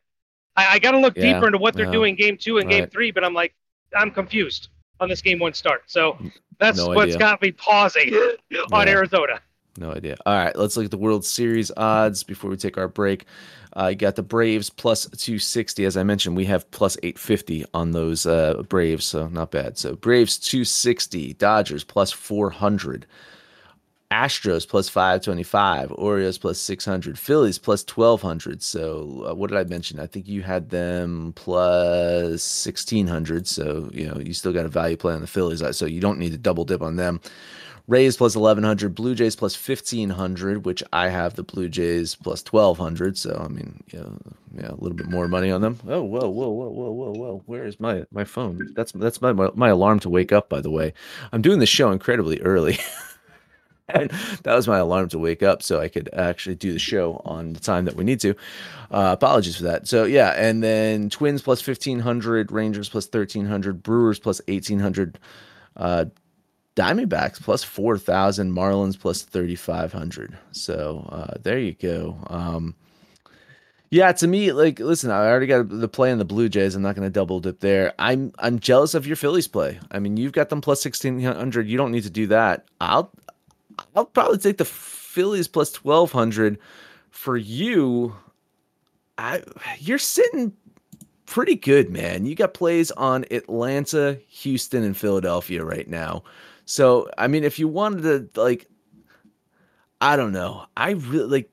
I, 0.56 0.74
I 0.74 0.80
got 0.80 0.92
to 0.92 1.00
look 1.00 1.16
yeah, 1.18 1.34
deeper 1.34 1.48
into 1.48 1.58
what 1.58 1.76
they're 1.76 1.86
yeah. 1.86 1.92
doing 1.92 2.16
game 2.16 2.38
two 2.38 2.58
and 2.58 2.68
right. 2.68 2.82
game 2.82 2.90
three, 2.90 3.12
but 3.12 3.24
I'm 3.24 3.34
like, 3.34 3.56
I'm 3.96 4.12
confused 4.12 4.70
on 5.00 5.10
this 5.10 5.22
game 5.22 5.40
one 5.40 5.54
start. 5.54 5.84
So 5.88 6.18
that's 6.60 6.78
no 6.78 6.90
what's 6.90 7.16
got 7.16 7.42
me 7.42 7.52
pausing 7.52 8.14
on 8.72 8.88
yeah. 8.88 8.94
Arizona. 8.94 9.42
No 9.78 9.92
idea. 9.94 10.18
All 10.26 10.36
right, 10.36 10.56
let's 10.56 10.76
look 10.76 10.86
at 10.86 10.92
the 10.92 10.98
World 10.98 11.24
Series 11.24 11.72
odds 11.78 12.24
before 12.24 12.50
we 12.50 12.58
take 12.58 12.78
our 12.78 12.90
break. 12.90 13.26
Uh, 13.76 13.88
you 13.88 13.96
got 13.96 14.16
the 14.16 14.24
Braves 14.24 14.70
plus 14.70 15.06
260. 15.06 15.86
As 15.86 15.96
I 15.96 16.04
mentioned, 16.04 16.36
we 16.36 16.46
have 16.46 16.70
plus 16.72 16.98
850 17.04 17.66
on 17.74 17.92
those 17.92 18.26
uh, 18.26 18.64
Braves, 18.68 19.06
so 19.06 19.28
not 19.30 19.52
bad. 19.52 19.78
So 19.78 19.96
Braves 19.96 20.38
260, 20.38 21.34
Dodgers 21.36 21.86
plus 21.86 22.12
400, 22.12 23.08
Astros 24.12 24.68
plus 24.68 24.90
525, 24.90 25.94
Orioles 25.94 26.38
plus 26.38 26.60
600, 26.60 27.18
Phillies 27.18 27.58
plus 27.58 27.84
1200. 27.88 28.62
So 28.62 29.26
uh, 29.30 29.34
what 29.34 29.50
did 29.50 29.58
I 29.58 29.64
mention? 29.64 30.00
I 30.00 30.06
think 30.06 30.28
you 30.28 30.42
had 30.42 30.70
them 30.70 31.34
plus 31.36 32.66
1600. 32.66 33.48
So, 33.48 33.90
you 33.94 34.08
know, 34.08 34.20
you 34.20 34.34
still 34.34 34.52
got 34.52 34.66
a 34.66 34.70
value 34.70 34.98
play 34.98 35.14
on 35.14 35.22
the 35.22 35.28
Phillies. 35.28 35.64
So 35.78 35.86
you 35.86 36.02
don't 36.02 36.20
need 36.20 36.34
to 36.34 36.38
double 36.38 36.66
dip 36.66 36.82
on 36.82 36.98
them. 36.98 37.22
Rays 37.88 38.16
plus 38.16 38.36
1100, 38.36 38.94
Blue 38.94 39.16
Jays 39.16 39.36
plus 39.36 39.56
1500, 39.56 40.66
which 40.66 40.84
I 40.94 41.10
have 41.10 41.36
the 41.36 41.44
Blue 41.44 41.68
Jays 41.68 42.16
plus 42.16 42.44
1200. 42.44 43.18
So, 43.18 43.42
I 43.44 43.48
mean, 43.48 43.84
you 43.92 44.00
know, 44.00 44.18
yeah, 44.56 44.70
a 44.70 44.76
little 44.76 44.96
bit 44.96 45.10
more 45.10 45.28
money 45.28 45.52
on 45.52 45.62
them. 45.62 45.80
Oh, 45.88 46.04
whoa, 46.04 46.30
whoa, 46.30 46.50
whoa, 46.50 46.70
whoa, 46.70 46.92
whoa, 46.92 47.12
whoa. 47.12 47.44
Where 47.48 47.66
is 47.66 47.80
my, 47.80 48.06
my 48.12 48.24
phone? 48.24 48.72
That's, 48.76 48.92
that's 48.92 49.22
my, 49.22 49.34
my, 49.34 49.50
my 49.56 49.70
alarm 49.70 50.00
to 50.02 50.10
wake 50.10 50.32
up, 50.32 50.48
by 50.48 50.62
the 50.62 50.70
way. 50.70 50.94
I'm 51.32 51.42
doing 51.42 51.60
the 51.60 51.66
show 51.66 51.92
incredibly 51.92 52.40
early. 52.42 52.78
that 54.44 54.56
was 54.56 54.68
my 54.68 54.78
alarm 54.80 55.10
to 55.10 55.20
wake 55.20 55.44
up 55.44 55.64
so 55.64 55.80
I 55.80 55.88
could 55.90 56.10
actually 56.14 56.56
do 56.56 56.74
the 56.74 56.80
show 56.80 57.22
on 57.26 57.54
the 57.54 57.60
time 57.60 57.86
that 57.86 57.96
we 57.96 58.04
need 58.04 58.20
to. 58.22 58.32
Uh, 58.92 59.12
apologies 59.14 59.58
for 59.58 59.64
that. 59.64 59.88
So 59.88 60.04
yeah, 60.06 60.32
and 60.32 60.64
then 60.64 61.10
Twins 61.10 61.42
plus 61.42 61.62
fifteen 61.62 62.00
hundred, 62.00 62.52
Rangers 62.52 62.90
plus 62.90 63.08
thirteen 63.08 63.46
hundred, 63.46 63.84
Brewers 63.84 64.20
plus 64.20 64.42
eighteen 64.48 64.80
hundred, 64.80 65.20
uh, 65.78 66.06
Diamondbacks 66.76 67.42
plus 67.42 67.64
4,000, 67.66 68.54
Marlins 68.54 68.98
plus 69.00 69.24
3,500. 69.24 70.38
So 70.52 71.08
uh, 71.12 71.34
there 71.44 71.60
you 71.60 71.74
go. 71.74 72.18
Um, 72.28 72.76
Yeah, 73.90 74.14
to 74.14 74.28
me, 74.28 74.54
like, 74.54 74.80
listen, 74.80 75.12
I 75.12 75.28
already 75.28 75.48
got 75.48 75.68
the 75.68 75.90
play 75.90 76.12
in 76.12 76.18
the 76.18 76.24
Blue 76.26 76.48
Jays. 76.48 76.76
I'm 76.76 76.82
not 76.82 76.96
going 76.96 77.06
to 77.06 77.12
double 77.12 77.42
dip 77.42 77.60
there. 77.60 77.94
I'm 78.00 78.32
I'm 78.40 78.60
jealous 78.60 78.94
of 78.94 79.06
your 79.06 79.18
Phillies 79.18 79.50
play. 79.50 79.80
I 79.92 80.00
mean, 80.00 80.16
you've 80.16 80.32
got 80.32 80.48
them 80.48 80.62
plus 80.62 80.82
sixteen 80.82 81.20
hundred. 81.22 81.68
You 81.68 81.76
don't 81.78 81.92
need 81.92 82.04
to 82.04 82.10
do 82.10 82.28
that. 82.28 82.66
I'll 82.80 83.12
I'll 83.96 84.06
probably 84.06 84.38
take 84.38 84.58
the 84.58 84.66
Phillies 84.66 85.48
plus 85.48 85.72
twelve 85.72 86.12
hundred. 86.12 86.58
For 87.10 87.36
you, 87.38 88.16
I 89.18 89.44
you're 89.80 89.98
sitting 89.98 90.54
pretty 91.26 91.56
good, 91.56 91.90
man. 91.90 92.26
You 92.26 92.36
got 92.36 92.54
plays 92.54 92.92
on 92.92 93.26
Atlanta, 93.32 94.18
Houston, 94.28 94.84
and 94.84 94.96
Philadelphia 94.96 95.64
right 95.64 95.88
now. 95.88 96.24
So, 96.66 97.10
I 97.18 97.28
mean, 97.28 97.44
if 97.44 97.60
you 97.60 97.68
wanted 97.68 98.34
to, 98.34 98.42
like, 98.42 98.68
I 100.00 100.16
don't 100.16 100.32
know. 100.32 100.66
I 100.78 100.92
really 100.92 101.28
like 101.28 101.52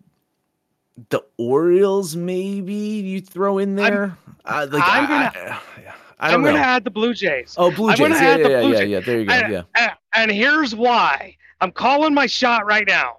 the 1.11 1.25
Orioles. 1.37 2.15
Maybe 2.15 2.75
you 2.75 3.21
throw 3.21 3.59
in 3.59 3.75
there. 3.75 4.17
I'm, 4.45 4.69
uh, 4.69 4.69
like, 4.71 4.83
I'm 4.87 5.09
gonna. 5.09 5.33
I, 5.35 5.61
I 5.87 6.08
am 6.21 6.43
gonna 6.43 6.59
add 6.59 6.85
the 6.85 6.91
Blue 6.91 7.15
Jays. 7.15 7.55
Oh, 7.57 7.71
Blue 7.71 7.95
Jays. 7.95 8.11
Yeah, 8.21 8.37
yeah, 8.37 8.49
yeah, 8.49 8.61
yeah, 8.61 8.83
yeah. 8.83 9.01
There 9.01 9.21
you 9.21 9.27
go. 9.27 9.33
And, 9.33 9.53
yeah. 9.53 9.63
And, 9.75 9.93
and 10.15 10.31
here's 10.31 10.75
why. 10.75 11.37
I'm 11.61 11.73
calling 11.73 12.15
my 12.15 12.27
shot 12.27 12.67
right 12.67 12.87
now. 12.87 13.19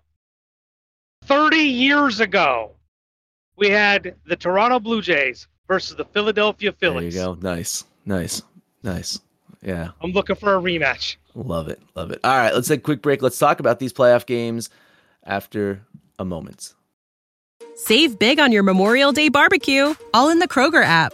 30 1.23 1.57
years 1.57 2.19
ago, 2.19 2.71
we 3.57 3.69
had 3.69 4.15
the 4.25 4.35
Toronto 4.35 4.79
Blue 4.79 5.01
Jays 5.01 5.47
versus 5.67 5.95
the 5.95 6.05
Philadelphia 6.05 6.71
Phillies. 6.71 7.13
There 7.13 7.27
you 7.27 7.35
go. 7.35 7.41
Nice, 7.41 7.85
nice, 8.05 8.41
nice. 8.83 9.19
Yeah. 9.61 9.91
I'm 10.01 10.11
looking 10.11 10.35
for 10.35 10.55
a 10.55 10.61
rematch. 10.61 11.17
Love 11.35 11.67
it. 11.67 11.81
Love 11.95 12.11
it. 12.11 12.19
All 12.23 12.35
right, 12.35 12.53
let's 12.53 12.67
take 12.67 12.79
a 12.79 12.83
quick 12.83 13.01
break. 13.01 13.21
Let's 13.21 13.37
talk 13.37 13.59
about 13.59 13.79
these 13.79 13.93
playoff 13.93 14.25
games 14.25 14.69
after 15.23 15.81
a 16.17 16.25
moment. 16.25 16.73
Save 17.75 18.19
big 18.19 18.39
on 18.39 18.51
your 18.51 18.63
Memorial 18.63 19.11
Day 19.11 19.29
barbecue, 19.29 19.93
all 20.13 20.29
in 20.29 20.39
the 20.39 20.47
Kroger 20.47 20.83
app. 20.83 21.13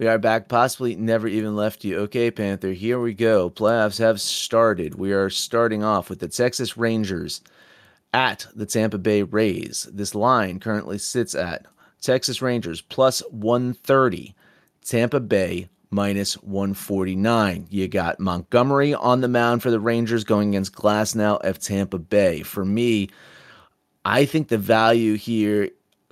We 0.00 0.08
are 0.08 0.16
back, 0.16 0.48
possibly 0.48 0.96
never 0.96 1.28
even 1.28 1.54
left 1.54 1.84
you. 1.84 1.98
Okay, 1.98 2.30
Panther, 2.30 2.72
here 2.72 2.98
we 2.98 3.12
go. 3.12 3.50
Playoffs 3.50 3.98
have 3.98 4.18
started. 4.18 4.94
We 4.94 5.12
are 5.12 5.28
starting 5.28 5.84
off 5.84 6.08
with 6.08 6.20
the 6.20 6.28
Texas 6.28 6.78
Rangers 6.78 7.42
at 8.14 8.46
the 8.54 8.64
Tampa 8.64 8.96
Bay 8.96 9.24
Rays. 9.24 9.86
This 9.92 10.14
line 10.14 10.58
currently 10.58 10.96
sits 10.96 11.34
at 11.34 11.66
Texas 12.00 12.40
Rangers 12.40 12.80
plus 12.80 13.22
130, 13.28 14.34
Tampa 14.82 15.20
Bay 15.20 15.68
minus 15.90 16.32
149. 16.44 17.66
You 17.68 17.86
got 17.86 18.18
Montgomery 18.18 18.94
on 18.94 19.20
the 19.20 19.28
mound 19.28 19.62
for 19.62 19.70
the 19.70 19.80
Rangers 19.80 20.24
going 20.24 20.48
against 20.48 20.72
Glasnow 20.72 21.44
of 21.44 21.58
Tampa 21.58 21.98
Bay. 21.98 22.40
For 22.40 22.64
me, 22.64 23.10
I 24.06 24.24
think 24.24 24.48
the 24.48 24.56
value 24.56 25.16
here 25.16 25.68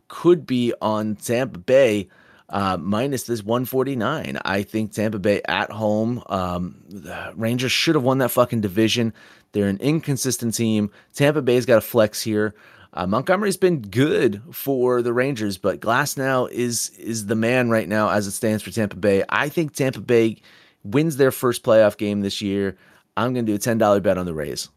could 0.09 0.47
be 0.47 0.75
on 0.83 1.17
Tampa 1.17 1.59
Bay 1.59 2.11
uh, 2.49 2.77
minus 2.79 3.25
this 3.25 3.43
149. 3.43 4.39
I 4.45 4.63
think 4.63 4.93
Tampa 4.93 5.19
Bay 5.19 5.43
at 5.47 5.71
home, 5.71 6.23
um, 6.27 6.83
the 6.89 7.33
Rangers 7.37 7.73
should 7.73 7.95
have 7.95 8.05
won 8.05 8.19
that 8.19 8.31
fucking 8.31 8.61
division. 8.61 9.13
They're 9.53 9.69
an 9.69 9.79
inconsistent 9.79 10.55
team. 10.55 10.91
Tampa 11.15 11.43
Bay's 11.43 11.67
got 11.67 11.79
a 11.79 11.83
flex 11.83 12.23
here. 12.23 12.55
Uh, 12.95 13.07
Montgomery's 13.07 13.57
been 13.57 13.83
good 13.83 14.43
for 14.51 15.03
the 15.03 15.13
Rangers, 15.13 15.59
but 15.59 15.81
Glasnow 15.81 16.51
is 16.51 16.91
is 16.99 17.27
the 17.27 17.37
man 17.37 17.69
right 17.69 17.89
now 17.89 18.09
as 18.09 18.27
it 18.27 18.33
stands 18.33 18.63
for 18.63 18.71
Tampa 18.71 18.97
Bay. 18.97 19.25
I 19.29 19.49
think 19.51 19.75
Tampa 19.75 20.01
Bay 20.01 20.41
wins 20.85 21.17
their 21.17 21.31
first 21.31 21.63
playoff 21.63 21.99
game 21.99 22.23
this 22.23 22.41
year. 22.41 22.79
I'm 23.17 23.35
going 23.35 23.45
to 23.45 23.53
do 23.53 23.57
a 23.57 23.59
ten 23.59 23.77
dollar 23.79 24.01
bet 24.01 24.17
on 24.17 24.25
the 24.25 24.35
Rays. 24.35 24.71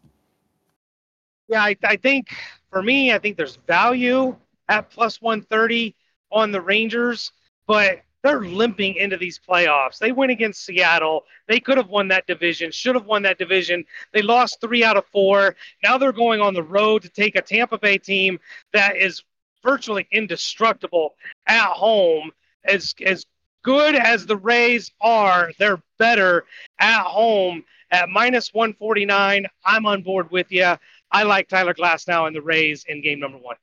Yeah, 1.48 1.62
I, 1.62 1.76
I 1.84 1.96
think 1.96 2.28
for 2.70 2.82
me, 2.82 3.12
I 3.12 3.18
think 3.18 3.36
there's 3.36 3.56
value 3.66 4.36
at 4.68 4.90
plus 4.90 5.20
130 5.20 5.94
on 6.30 6.52
the 6.52 6.60
Rangers, 6.60 7.32
but 7.66 8.02
they're 8.22 8.42
limping 8.42 8.94
into 8.94 9.16
these 9.16 9.38
playoffs. 9.38 9.98
They 9.98 10.12
went 10.12 10.30
against 10.30 10.64
Seattle. 10.64 11.24
They 11.48 11.58
could 11.58 11.76
have 11.76 11.88
won 11.88 12.08
that 12.08 12.26
division, 12.26 12.70
should 12.70 12.94
have 12.94 13.06
won 13.06 13.22
that 13.22 13.38
division. 13.38 13.84
They 14.12 14.22
lost 14.22 14.60
three 14.60 14.84
out 14.84 14.96
of 14.96 15.06
four. 15.06 15.56
Now 15.82 15.98
they're 15.98 16.12
going 16.12 16.40
on 16.40 16.54
the 16.54 16.62
road 16.62 17.02
to 17.02 17.08
take 17.08 17.34
a 17.36 17.42
Tampa 17.42 17.78
Bay 17.78 17.98
team 17.98 18.38
that 18.72 18.96
is 18.96 19.22
virtually 19.62 20.06
indestructible 20.12 21.14
at 21.46 21.70
home. 21.70 22.30
As 22.64 22.94
as 23.04 23.26
good 23.62 23.96
as 23.96 24.24
the 24.24 24.36
Rays 24.36 24.92
are, 25.00 25.50
they're 25.58 25.82
better 25.98 26.44
at 26.78 27.02
home 27.02 27.64
at 27.90 28.08
minus 28.08 28.54
149. 28.54 29.46
I'm 29.64 29.86
on 29.86 30.02
board 30.02 30.30
with 30.30 30.50
you. 30.50 30.76
I 31.10 31.24
like 31.24 31.48
Tyler 31.48 31.74
Glasnow 31.74 32.26
and 32.26 32.36
the 32.36 32.42
Rays 32.42 32.84
in 32.88 33.02
game 33.02 33.20
number 33.20 33.38
one. 33.38 33.56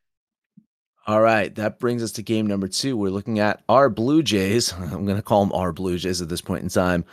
All 1.10 1.22
right, 1.22 1.56
that 1.56 1.80
brings 1.80 2.04
us 2.04 2.12
to 2.12 2.22
game 2.22 2.46
number 2.46 2.68
two. 2.68 2.96
We're 2.96 3.10
looking 3.10 3.40
at 3.40 3.64
our 3.68 3.90
Blue 3.90 4.22
Jays. 4.22 4.72
I'm 4.78 5.06
going 5.06 5.18
to 5.18 5.24
call 5.24 5.44
them 5.44 5.52
our 5.54 5.74
Blue 5.74 5.98
Jays 5.98 6.22
at 6.22 6.30
this 6.30 6.40
point 6.40 6.62
in 6.62 6.70
time 6.70 7.04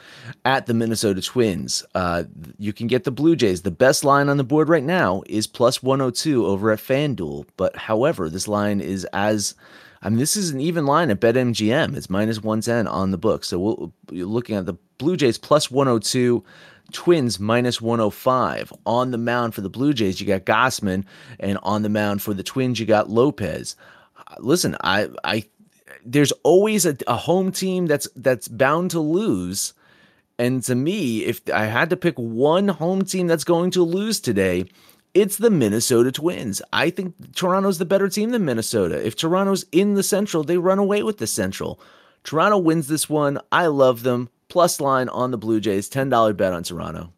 at 0.45 0.67
the 0.67 0.75
Minnesota 0.75 1.23
Twins. 1.23 1.83
Uh, 1.95 2.25
you 2.59 2.75
can 2.75 2.89
get 2.89 3.05
the 3.05 3.11
Blue 3.11 3.35
Jays. 3.37 3.63
The 3.63 3.71
best 3.71 4.05
line 4.05 4.29
on 4.29 4.37
the 4.37 4.45
board 4.45 4.69
right 4.69 4.85
now 4.85 5.23
is 5.31 5.47
plus 5.47 5.83
102 5.83 6.45
over 6.45 6.71
at 6.73 6.79
FanDuel. 6.79 7.47
But 7.57 7.75
however, 7.75 8.29
this 8.29 8.47
line 8.47 8.83
is 8.83 9.07
as 9.15 9.55
I 10.03 10.11
mean, 10.11 10.19
this 10.19 10.37
is 10.37 10.51
an 10.51 10.61
even 10.61 10.85
line 10.85 11.09
at 11.09 11.19
BetMGM. 11.19 11.97
It's 11.97 12.11
minus 12.11 12.43
110 12.43 12.87
on 12.87 13.13
the 13.13 13.19
book. 13.19 13.45
So 13.45 13.95
you're 14.11 14.27
looking 14.27 14.57
at 14.57 14.67
the 14.67 14.75
Blue 14.99 15.17
Jays 15.17 15.39
plus 15.39 15.71
102. 15.71 16.45
Twins 16.92 17.40
minus 17.40 17.81
105. 17.81 18.72
On 18.85 19.11
the 19.11 19.18
mound 19.18 19.55
for 19.55 19.61
the 19.61 19.68
Blue 19.70 19.92
Jays, 19.92 20.20
you 20.20 20.27
got 20.27 20.44
Gausman, 20.44 21.05
and 21.40 21.59
on 21.62 21.83
the 21.83 21.88
mound 21.88 22.22
for 22.22 22.35
the 22.35 22.42
Twins, 22.42 22.79
you 22.81 22.87
got 22.87 23.11
Lopez. 23.11 23.77
Listen, 24.38 24.77
I, 24.83 25.09
I, 25.25 25.44
there's 26.05 26.33
always 26.42 26.87
a, 26.87 26.96
a 27.07 27.16
home 27.16 27.53
team 27.53 27.87
that's 27.87 28.09
that's 28.16 28.49
bound 28.49 28.90
to 28.92 29.01
lose. 29.01 29.75
And 30.38 30.62
to 30.64 30.75
me, 30.75 31.25
if 31.25 31.40
I 31.53 31.64
had 31.64 31.90
to 31.90 31.96
pick 31.96 32.16
one 32.16 32.68
home 32.68 33.05
team 33.05 33.27
that's 33.27 33.44
going 33.44 33.70
to 33.72 33.83
lose 33.83 34.20
today, 34.20 34.66
it's 35.14 35.38
the 35.38 35.51
Minnesota 35.51 36.12
Twins. 36.12 36.61
I 36.72 36.90
think 36.90 37.35
Toronto's 37.35 37.79
the 37.79 37.87
better 37.87 38.09
team 38.09 38.31
than 38.31 38.44
Minnesota. 38.44 39.05
If 39.05 39.16
Toronto's 39.16 39.64
in 39.72 39.94
the 39.94 40.03
Central, 40.03 40.44
they 40.44 40.59
run 40.59 40.79
away 40.79 41.03
with 41.03 41.18
the 41.18 41.27
Central. 41.27 41.81
Toronto 42.22 42.59
wins 42.59 42.88
this 42.88 43.09
one. 43.09 43.40
I 43.51 43.66
love 43.66 44.03
them 44.03 44.29
plus 44.49 44.81
line 44.81 45.09
on 45.09 45.31
the 45.31 45.39
Blue 45.39 45.61
Jays, 45.61 45.89
$10 45.89 46.37
bet 46.37 46.53
on 46.53 46.63
Toronto. 46.63 47.13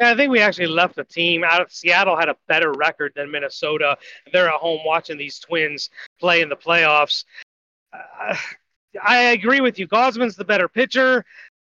Yeah, 0.00 0.10
I 0.10 0.14
think 0.14 0.30
we 0.30 0.40
actually 0.40 0.68
left 0.68 0.94
the 0.94 1.04
team 1.04 1.42
out 1.42 1.60
of 1.60 1.72
Seattle 1.72 2.16
had 2.16 2.28
a 2.28 2.36
better 2.46 2.72
record 2.72 3.12
than 3.16 3.30
Minnesota. 3.30 3.96
They're 4.32 4.48
at 4.48 4.54
home 4.54 4.80
watching 4.84 5.18
these 5.18 5.40
Twins 5.40 5.90
play 6.20 6.40
in 6.40 6.48
the 6.48 6.56
playoffs. 6.56 7.24
Uh, 7.92 8.36
I 9.02 9.18
agree 9.30 9.60
with 9.60 9.78
you. 9.78 9.88
Gausman's 9.88 10.36
the 10.36 10.44
better 10.44 10.68
pitcher. 10.68 11.24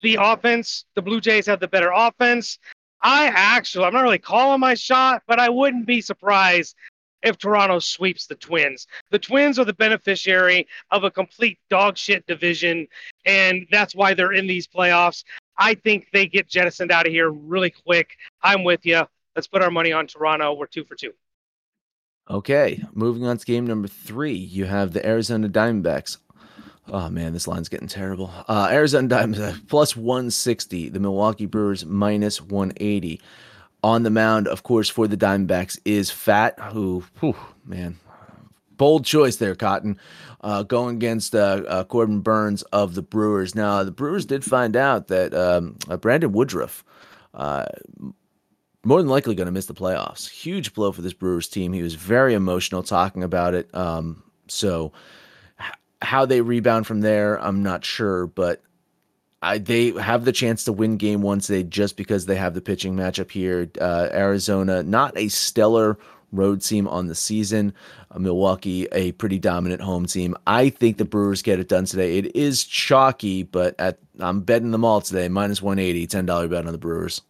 The 0.02 0.18
offense, 0.20 0.84
the 0.94 1.02
Blue 1.02 1.20
Jays 1.20 1.46
have 1.46 1.60
the 1.60 1.68
better 1.68 1.92
offense. 1.94 2.58
I 3.00 3.26
actually, 3.26 3.84
I'm 3.84 3.92
not 3.92 4.02
really 4.02 4.18
calling 4.18 4.60
my 4.60 4.74
shot, 4.74 5.22
but 5.26 5.38
I 5.38 5.48
wouldn't 5.48 5.86
be 5.86 6.00
surprised 6.00 6.74
if 7.22 7.38
Toronto 7.38 7.78
sweeps 7.78 8.26
the 8.26 8.34
Twins. 8.34 8.86
The 9.10 9.18
Twins 9.18 9.58
are 9.58 9.64
the 9.64 9.72
beneficiary 9.72 10.66
of 10.90 11.04
a 11.04 11.10
complete 11.10 11.58
dogshit 11.70 12.26
division, 12.26 12.86
and 13.24 13.66
that's 13.70 13.94
why 13.94 14.14
they're 14.14 14.32
in 14.32 14.46
these 14.46 14.66
playoffs. 14.66 15.24
I 15.58 15.74
think 15.74 16.08
they 16.12 16.26
get 16.26 16.48
jettisoned 16.48 16.92
out 16.92 17.06
of 17.06 17.12
here 17.12 17.30
really 17.30 17.70
quick. 17.70 18.10
I'm 18.42 18.64
with 18.64 18.84
you. 18.84 19.06
Let's 19.34 19.48
put 19.48 19.62
our 19.62 19.70
money 19.70 19.92
on 19.92 20.06
Toronto. 20.06 20.54
We're 20.54 20.66
two 20.66 20.84
for 20.84 20.94
two. 20.94 21.12
Okay, 22.28 22.82
moving 22.92 23.24
on 23.26 23.38
to 23.38 23.44
game 23.44 23.66
number 23.66 23.88
three. 23.88 24.34
You 24.34 24.64
have 24.64 24.92
the 24.92 25.06
Arizona 25.06 25.48
Diamondbacks. 25.48 26.18
Oh 26.88 27.08
man, 27.08 27.32
this 27.32 27.48
line's 27.48 27.68
getting 27.68 27.88
terrible. 27.88 28.32
Uh, 28.48 28.68
Arizona 28.70 29.08
Diamondbacks 29.08 29.66
plus 29.68 29.96
160. 29.96 30.88
The 30.88 31.00
Milwaukee 31.00 31.46
Brewers 31.46 31.84
minus 31.84 32.40
180 32.40 33.20
on 33.82 34.02
the 34.02 34.10
mound, 34.10 34.48
of 34.48 34.62
course, 34.62 34.88
for 34.88 35.06
the 35.06 35.16
Diamondbacks 35.16 35.78
is 35.84 36.10
Pfaadt, 36.10 36.72
who, 36.72 37.04
whew, 37.20 37.36
man, 37.64 37.98
bold 38.76 39.04
choice 39.04 39.36
there, 39.36 39.54
Cotton, 39.54 39.98
uh, 40.40 40.62
going 40.62 40.96
against 40.96 41.34
uh, 41.34 41.62
uh, 41.68 41.84
Corbin 41.84 42.20
Burnes 42.20 42.62
of 42.64 42.94
the 42.94 43.02
Brewers. 43.02 43.54
Now, 43.54 43.84
the 43.84 43.90
Brewers 43.90 44.26
did 44.26 44.44
find 44.44 44.76
out 44.76 45.08
that 45.08 45.34
um, 45.34 45.76
uh, 45.88 45.96
Brandon 45.96 46.32
Woodruff, 46.32 46.84
uh, 47.34 47.66
more 48.84 49.00
than 49.00 49.10
likely 49.10 49.34
going 49.34 49.46
to 49.46 49.52
miss 49.52 49.66
the 49.66 49.74
playoffs. 49.74 50.28
Huge 50.28 50.72
blow 50.72 50.92
for 50.92 51.02
this 51.02 51.12
Brewers 51.12 51.48
team. 51.48 51.72
He 51.72 51.82
was 51.82 51.94
very 51.94 52.34
emotional 52.34 52.82
talking 52.82 53.24
about 53.24 53.54
it. 53.54 53.74
Um, 53.74 54.22
so, 54.48 54.92
how 56.02 56.26
they 56.26 56.40
rebound 56.40 56.86
from 56.86 57.00
there, 57.00 57.40
I'm 57.42 57.62
not 57.62 57.84
sure, 57.84 58.26
but 58.26 58.62
I, 59.42 59.58
they 59.58 59.90
have 59.90 60.24
the 60.24 60.32
chance 60.32 60.64
to 60.64 60.72
win 60.72 60.96
game 60.96 61.20
one 61.20 61.40
today 61.40 61.62
just 61.62 61.96
because 61.96 62.26
they 62.26 62.36
have 62.36 62.54
the 62.54 62.60
pitching 62.60 62.96
matchup 62.96 63.30
here. 63.30 63.70
Uh, 63.80 64.08
Arizona, 64.10 64.82
not 64.82 65.16
a 65.16 65.28
stellar 65.28 65.98
road 66.32 66.62
team 66.62 66.88
on 66.88 67.06
the 67.06 67.14
season. 67.14 67.74
Uh, 68.10 68.18
Milwaukee, 68.18 68.86
a 68.92 69.12
pretty 69.12 69.38
dominant 69.38 69.82
home 69.82 70.06
team. 70.06 70.34
I 70.46 70.70
think 70.70 70.96
the 70.96 71.04
Brewers 71.04 71.42
get 71.42 71.60
it 71.60 71.68
done 71.68 71.84
today. 71.84 72.18
It 72.18 72.34
is 72.34 72.64
chalky, 72.64 73.42
but 73.42 73.74
at 73.78 73.98
I'm 74.18 74.40
betting 74.40 74.70
them 74.70 74.84
all 74.84 75.00
today. 75.00 75.28
Minus 75.28 75.60
180, 75.60 76.06
$10 76.06 76.50
bet 76.50 76.66
on 76.66 76.72
the 76.72 76.78
Brewers. 76.78 77.22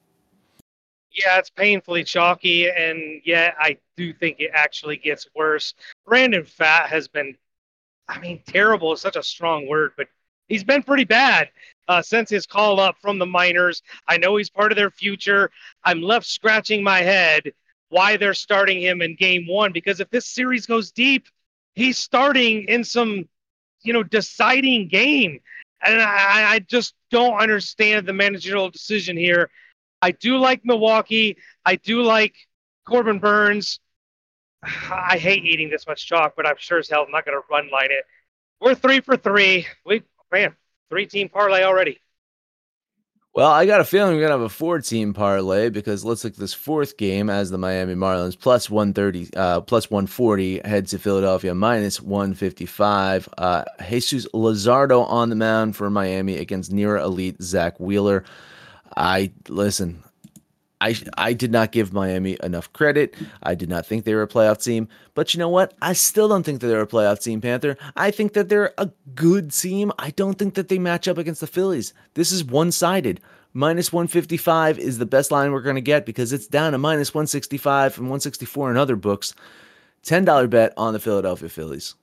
Yeah, 1.13 1.39
it's 1.39 1.51
painfully 1.51 2.05
chalky, 2.05 2.69
and 2.69 3.23
yet 3.25 3.55
I 3.59 3.79
do 3.97 4.13
think 4.13 4.39
it 4.39 4.51
actually 4.53 4.99
gets 4.99 5.27
worse. 5.35 5.75
Brandon 6.05 6.43
Pfaadt 6.43 6.87
has 6.87 7.09
been, 7.09 7.37
I 8.07 8.21
mean, 8.21 8.43
terrible 8.47 8.93
is 8.93 9.01
such 9.01 9.17
a 9.17 9.23
strong 9.23 9.67
word, 9.67 9.93
but 9.97 10.09
he's 10.47 10.63
been 10.63 10.83
pretty 10.83 11.05
bad 11.05 11.49
uh, 11.89 12.03
since 12.03 12.31
his 12.31 12.47
call 12.47 12.81
up 12.81 12.97
from 13.01 13.19
the 13.19 13.27
minors. 13.27 13.83
I 14.07 14.17
know 14.19 14.37
he's 14.37 14.51
part 14.51 14.73
of 14.73 14.77
their 14.77 14.91
future. 14.91 15.51
I'm 15.85 16.03
left 16.03 16.27
scratching 16.27 16.83
my 16.83 17.01
head 17.01 17.53
why 17.89 18.17
they're 18.17 18.35
starting 18.35 18.81
him 18.81 19.01
in 19.01 19.15
game 19.15 19.47
one 19.47 19.73
because 19.73 20.01
if 20.01 20.11
this 20.11 20.27
series 20.27 20.67
goes 20.67 20.91
deep, 20.91 21.27
he's 21.75 21.99
starting 21.99 22.65
in 22.65 22.85
some, 22.85 23.29
you 23.83 23.93
know, 23.93 24.03
deciding 24.03 24.89
game. 24.89 25.41
And 25.85 26.01
I, 26.01 26.55
I 26.55 26.59
just 26.61 26.95
don't 27.11 27.39
understand 27.39 28.07
the 28.07 28.13
managerial 28.13 28.71
decision 28.71 29.17
here. 29.17 29.51
I 30.03 30.11
do 30.11 30.39
like 30.39 30.65
Milwaukee. 30.65 31.37
I 31.65 31.77
do 31.77 32.03
like 32.03 32.35
Corbin 32.87 33.19
Burnes. 33.19 33.79
I 34.63 35.19
hate 35.19 35.45
eating 35.45 35.71
this 35.71 35.87
much 35.87 36.07
chalk, 36.07 36.35
but 36.37 36.47
I'm 36.47 36.57
sure 36.59 36.79
as 36.79 36.89
hell 36.89 37.05
I'm 37.05 37.13
not 37.13 37.25
going 37.25 37.41
to 37.41 37.47
run 37.51 37.71
line 37.71 37.91
it. 37.91 38.05
We're 38.61 38.75
three 38.75 39.01
for 39.01 39.17
three. 39.17 39.67
We 39.85 40.03
man, 40.33 40.57
three 40.91 41.07
team 41.07 41.29
parlay 41.29 41.63
already. 41.63 42.01
Well, 43.37 43.51
I 43.51 43.67
got 43.67 43.83
a 43.83 43.85
feeling 43.85 44.15
we're 44.15 44.23
gonna 44.23 44.33
have 44.33 44.41
a 44.41 44.49
four 44.49 44.81
team 44.81 45.13
parlay 45.13 45.69
because 45.69 46.07
let's 46.07 46.25
look 46.25 46.33
at 46.33 46.39
this 46.39 46.55
fourth 46.55 46.97
game 46.97 47.29
as 47.29 47.51
the 47.51 47.59
Miami 47.59 47.95
Marlins 47.95 48.39
plus 48.39 48.71
130, 48.71 49.37
uh, 49.37 49.61
plus 49.61 49.91
140 49.91 50.63
head 50.65 50.87
to 50.87 50.99
Philadelphia 50.99 51.55
minus 51.55 52.01
155. 52.01 53.29
Uh, 53.37 53.65
Jesus 53.91 54.27
Luzardo 54.33 55.07
on 55.07 55.29
the 55.29 55.37
mound 55.37 55.77
for 55.77 55.91
Miami 55.91 56.39
against 56.39 56.73
near 56.73 56.97
elite 56.97 57.37
Zack 57.43 57.79
Wheeler. 57.79 58.25
I 58.97 59.33
listen. 59.51 60.03
I 60.81 60.97
I 61.17 61.33
did 61.33 61.51
not 61.51 61.73
give 61.73 61.93
Miami 61.93 62.37
enough 62.43 62.73
credit. 62.73 63.15
I 63.43 63.55
did 63.55 63.69
not 63.69 63.87
think 63.87 64.05
they 64.05 64.15
were 64.15 64.23
a 64.23 64.29
playoff 64.29 64.63
team. 64.63 64.89
But 65.15 65.33
you 65.33 65.39
know 65.39 65.49
what? 65.49 65.75
I 65.81 65.93
still 65.93 66.29
don't 66.29 66.43
think 66.43 66.61
that 66.61 66.67
they're 66.67 66.81
a 66.81 66.87
playoff 66.87 67.23
team, 67.23 67.41
Panther. 67.41 67.77
I 67.97 68.11
think 68.11 68.35
that 68.35 68.49
they're 68.49 68.75
a 68.79 68.91
good 69.15 69.53
team. 69.53 69.93
I 69.99 70.11
don't 70.11 70.39
think 70.39 70.55
that 70.55 70.69
they 70.69 70.79
match 70.79 71.09
up 71.09 71.19
against 71.19 71.41
the 71.41 71.47
Phillies. 71.47 71.95
This 72.15 72.33
is 72.33 72.45
one 72.45 72.73
sided. 72.73 73.21
Minus 73.55 73.91
155 73.91 74.79
is 74.79 74.99
the 74.99 75.07
best 75.07 75.31
line 75.31 75.51
we're 75.51 75.63
going 75.63 75.77
to 75.77 75.81
get 75.81 76.05
because 76.05 76.31
it's 76.35 76.47
down 76.47 76.73
to 76.73 76.79
minus 76.79 77.15
165 77.15 77.95
from 77.95 78.05
164 78.05 78.71
in 78.71 78.77
other 78.77 78.97
books. 78.97 79.35
$10 80.05 80.51
bet 80.51 80.75
on 80.77 80.93
the 80.93 80.99
Philadelphia 80.99 81.49
Phillies 81.49 81.95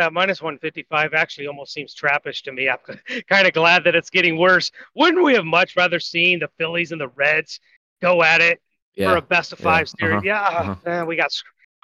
that 0.00 0.12
minus 0.12 0.40
155 0.40 1.14
actually 1.14 1.46
almost 1.46 1.72
seems 1.72 1.94
trappish 1.94 2.42
to 2.42 2.52
me. 2.52 2.68
I'm 2.68 2.78
kind 3.28 3.46
of 3.46 3.52
glad 3.52 3.84
that 3.84 3.94
it's 3.94 4.10
getting 4.10 4.38
worse. 4.38 4.70
Wouldn't 4.94 5.22
we 5.22 5.34
have 5.34 5.44
much 5.44 5.76
rather 5.76 6.00
seen 6.00 6.38
the 6.38 6.48
Phillies 6.58 6.92
and 6.92 7.00
the 7.00 7.08
Reds 7.08 7.60
go 8.00 8.22
at 8.22 8.40
it 8.40 8.60
yeah. 8.94 9.10
for 9.10 9.16
a 9.18 9.22
best 9.22 9.52
of 9.52 9.58
five 9.58 9.88
yeah. 9.98 10.00
series? 10.00 10.16
Uh-huh. 10.16 10.22
Yeah, 10.24 10.40
uh-huh. 10.42 10.90
Eh, 10.90 11.02
we 11.02 11.16
got 11.16 11.30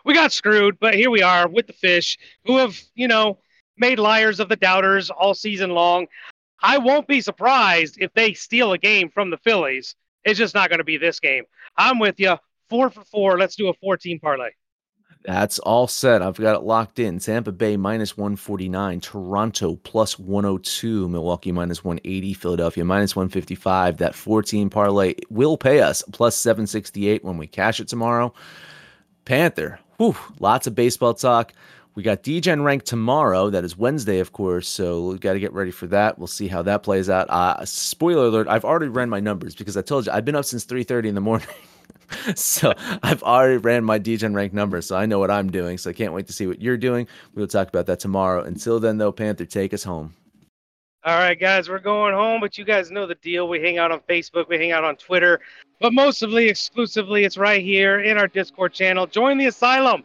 we 0.04 0.14
got 0.14 0.32
screwed, 0.32 0.78
but 0.78 0.94
here 0.94 1.10
we 1.10 1.22
are 1.22 1.48
with 1.48 1.66
the 1.66 1.72
fish 1.72 2.16
who 2.44 2.58
have 2.58 2.80
you 2.94 3.08
know 3.08 3.38
made 3.76 3.98
liars 3.98 4.40
of 4.40 4.48
the 4.48 4.56
doubters 4.56 5.10
all 5.10 5.34
season 5.34 5.70
long. 5.70 6.06
I 6.62 6.78
won't 6.78 7.06
be 7.06 7.20
surprised 7.20 7.98
if 8.00 8.12
they 8.14 8.32
steal 8.32 8.72
a 8.72 8.78
game 8.78 9.10
from 9.10 9.30
the 9.30 9.36
Phillies. 9.38 9.94
It's 10.24 10.38
just 10.38 10.54
not 10.54 10.70
going 10.70 10.78
to 10.78 10.84
be 10.84 10.96
this 10.96 11.20
game. 11.20 11.44
I'm 11.76 11.98
with 11.98 12.18
you. 12.18 12.36
Four 12.68 12.90
for 12.90 13.04
four. 13.04 13.38
Let's 13.38 13.54
do 13.54 13.68
a 13.68 13.74
14 13.74 14.18
parlay. 14.18 14.50
That's 15.26 15.58
all 15.58 15.88
set. 15.88 16.22
I've 16.22 16.36
got 16.36 16.54
it 16.54 16.62
locked 16.62 17.00
in. 17.00 17.18
Tampa 17.18 17.50
Bay 17.50 17.76
minus 17.76 18.16
149, 18.16 19.00
Toronto 19.00 19.74
plus 19.82 20.20
102, 20.20 21.08
Milwaukee 21.08 21.50
minus 21.50 21.82
180, 21.82 22.32
Philadelphia 22.34 22.84
minus 22.84 23.16
155. 23.16 23.96
That 23.96 24.14
14 24.14 24.70
parlay 24.70 25.16
will 25.28 25.56
pay 25.56 25.80
us 25.80 26.04
plus 26.12 26.36
768 26.36 27.24
when 27.24 27.38
we 27.38 27.48
cash 27.48 27.80
it 27.80 27.88
tomorrow. 27.88 28.32
Panther, 29.24 29.80
whew, 29.96 30.16
lots 30.38 30.68
of 30.68 30.76
baseball 30.76 31.12
talk. 31.12 31.52
We 31.96 32.04
got 32.04 32.22
DGen 32.22 32.62
rank 32.62 32.84
tomorrow. 32.84 33.50
That 33.50 33.64
is 33.64 33.76
Wednesday, 33.76 34.20
of 34.20 34.32
course. 34.32 34.68
So 34.68 35.08
we 35.08 35.18
got 35.18 35.32
to 35.32 35.40
get 35.40 35.52
ready 35.52 35.72
for 35.72 35.88
that. 35.88 36.18
We'll 36.18 36.28
see 36.28 36.46
how 36.46 36.62
that 36.62 36.84
plays 36.84 37.10
out. 37.10 37.28
Uh, 37.30 37.64
spoiler 37.64 38.26
alert: 38.26 38.46
I've 38.46 38.64
already 38.64 38.88
ran 38.88 39.08
my 39.08 39.18
numbers 39.18 39.56
because 39.56 39.76
I 39.76 39.82
told 39.82 40.06
you 40.06 40.12
I've 40.12 40.24
been 40.24 40.36
up 40.36 40.44
since 40.44 40.64
3:30 40.64 41.06
in 41.06 41.14
the 41.16 41.20
morning. 41.20 41.48
so 42.34 42.72
I've 43.02 43.22
already 43.22 43.58
ran 43.58 43.84
my 43.84 43.98
DGen 43.98 44.34
rank 44.34 44.52
numbers, 44.52 44.86
so 44.86 44.96
I 44.96 45.06
know 45.06 45.18
what 45.18 45.30
I'm 45.30 45.50
doing. 45.50 45.78
So 45.78 45.90
I 45.90 45.92
can't 45.92 46.12
wait 46.12 46.26
to 46.26 46.32
see 46.32 46.46
what 46.46 46.60
you're 46.60 46.76
doing. 46.76 47.06
We'll 47.34 47.46
talk 47.46 47.68
about 47.68 47.86
that 47.86 48.00
tomorrow. 48.00 48.42
Until 48.42 48.80
then, 48.80 48.98
though, 48.98 49.12
Panther, 49.12 49.44
take 49.44 49.74
us 49.74 49.84
home. 49.84 50.14
All 51.04 51.18
right, 51.18 51.38
guys, 51.38 51.68
we're 51.68 51.78
going 51.78 52.14
home, 52.14 52.40
but 52.40 52.58
you 52.58 52.64
guys 52.64 52.90
know 52.90 53.06
the 53.06 53.14
deal. 53.14 53.48
We 53.48 53.60
hang 53.60 53.78
out 53.78 53.92
on 53.92 54.00
Facebook, 54.08 54.48
we 54.48 54.58
hang 54.58 54.72
out 54.72 54.82
on 54.82 54.96
Twitter, 54.96 55.38
but 55.80 55.92
mostly 55.92 56.48
exclusively, 56.48 57.22
it's 57.22 57.36
right 57.36 57.62
here 57.62 58.00
in 58.00 58.18
our 58.18 58.26
Discord 58.26 58.72
channel. 58.72 59.06
Join 59.06 59.38
the 59.38 59.46
asylum 59.46 60.02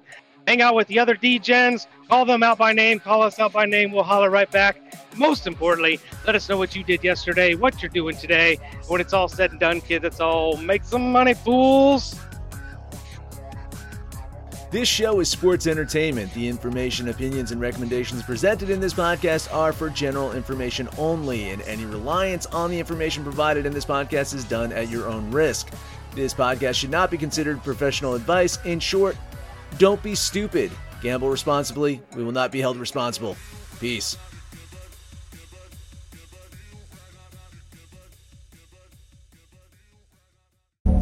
hang 0.47 0.61
out 0.61 0.75
with 0.75 0.87
the 0.87 0.99
other 0.99 1.15
DGens, 1.15 1.87
call 2.09 2.25
them 2.25 2.43
out 2.43 2.57
by 2.57 2.73
name, 2.73 2.99
call 2.99 3.21
us 3.21 3.39
out 3.39 3.53
by 3.53 3.65
name. 3.65 3.91
We'll 3.91 4.03
holler 4.03 4.29
right 4.29 4.49
back. 4.49 4.77
Most 5.17 5.47
importantly, 5.47 5.99
let 6.25 6.35
us 6.35 6.47
know 6.49 6.57
what 6.57 6.75
you 6.75 6.83
did 6.83 7.03
yesterday, 7.03 7.55
what 7.55 7.81
you're 7.81 7.89
doing 7.89 8.15
today. 8.15 8.57
When 8.87 9.01
it's 9.01 9.13
all 9.13 9.27
said 9.27 9.51
and 9.51 9.59
done, 9.59 9.81
kids, 9.81 10.05
it's 10.05 10.19
all 10.19 10.57
make 10.57 10.83
some 10.83 11.11
money, 11.11 11.33
fools. 11.33 12.15
This 14.71 14.87
show 14.87 15.19
is 15.19 15.27
sports 15.27 15.67
entertainment. 15.67 16.33
The 16.33 16.47
information, 16.47 17.09
opinions, 17.09 17.51
and 17.51 17.59
recommendations 17.59 18.23
presented 18.23 18.69
in 18.69 18.79
this 18.79 18.93
podcast 18.93 19.53
are 19.53 19.73
for 19.73 19.89
general 19.89 20.31
information 20.31 20.87
only, 20.97 21.49
and 21.49 21.61
any 21.63 21.83
reliance 21.83 22.45
on 22.45 22.71
the 22.71 22.79
information 22.79 23.21
provided 23.21 23.65
in 23.65 23.73
this 23.73 23.83
podcast 23.83 24.33
is 24.33 24.45
done 24.45 24.71
at 24.71 24.87
your 24.87 25.09
own 25.09 25.29
risk. 25.29 25.71
This 26.15 26.33
podcast 26.33 26.75
should 26.75 26.89
not 26.89 27.11
be 27.11 27.17
considered 27.17 27.61
professional 27.63 28.13
advice. 28.13 28.59
In 28.63 28.79
short, 28.79 29.17
don't 29.77 30.01
be 30.01 30.15
stupid. 30.15 30.71
Gamble 31.01 31.29
responsibly. 31.29 32.01
We 32.15 32.23
will 32.23 32.31
not 32.31 32.51
be 32.51 32.59
held 32.59 32.77
responsible. 32.77 33.35
Peace. 33.79 34.17